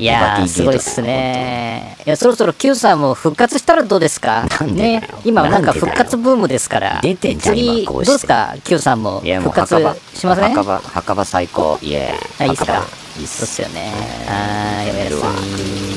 [0.02, 1.96] いやー、すごいっすね。
[2.04, 4.48] いや、そろそろ Q さんも復活したらどうですか？
[4.66, 5.08] ね。
[5.24, 6.98] 今なんか復活ブームですから。
[7.00, 9.76] 出てんじゃん、次、どうですか ?Q さんも復活
[10.14, 10.50] しません？
[10.54, 11.78] 墓場、墓場最高。
[11.80, 12.48] イエーイ。
[12.48, 12.82] いいっすか？
[13.16, 13.92] いいっすよね。
[14.26, 15.91] はい、おやすみ。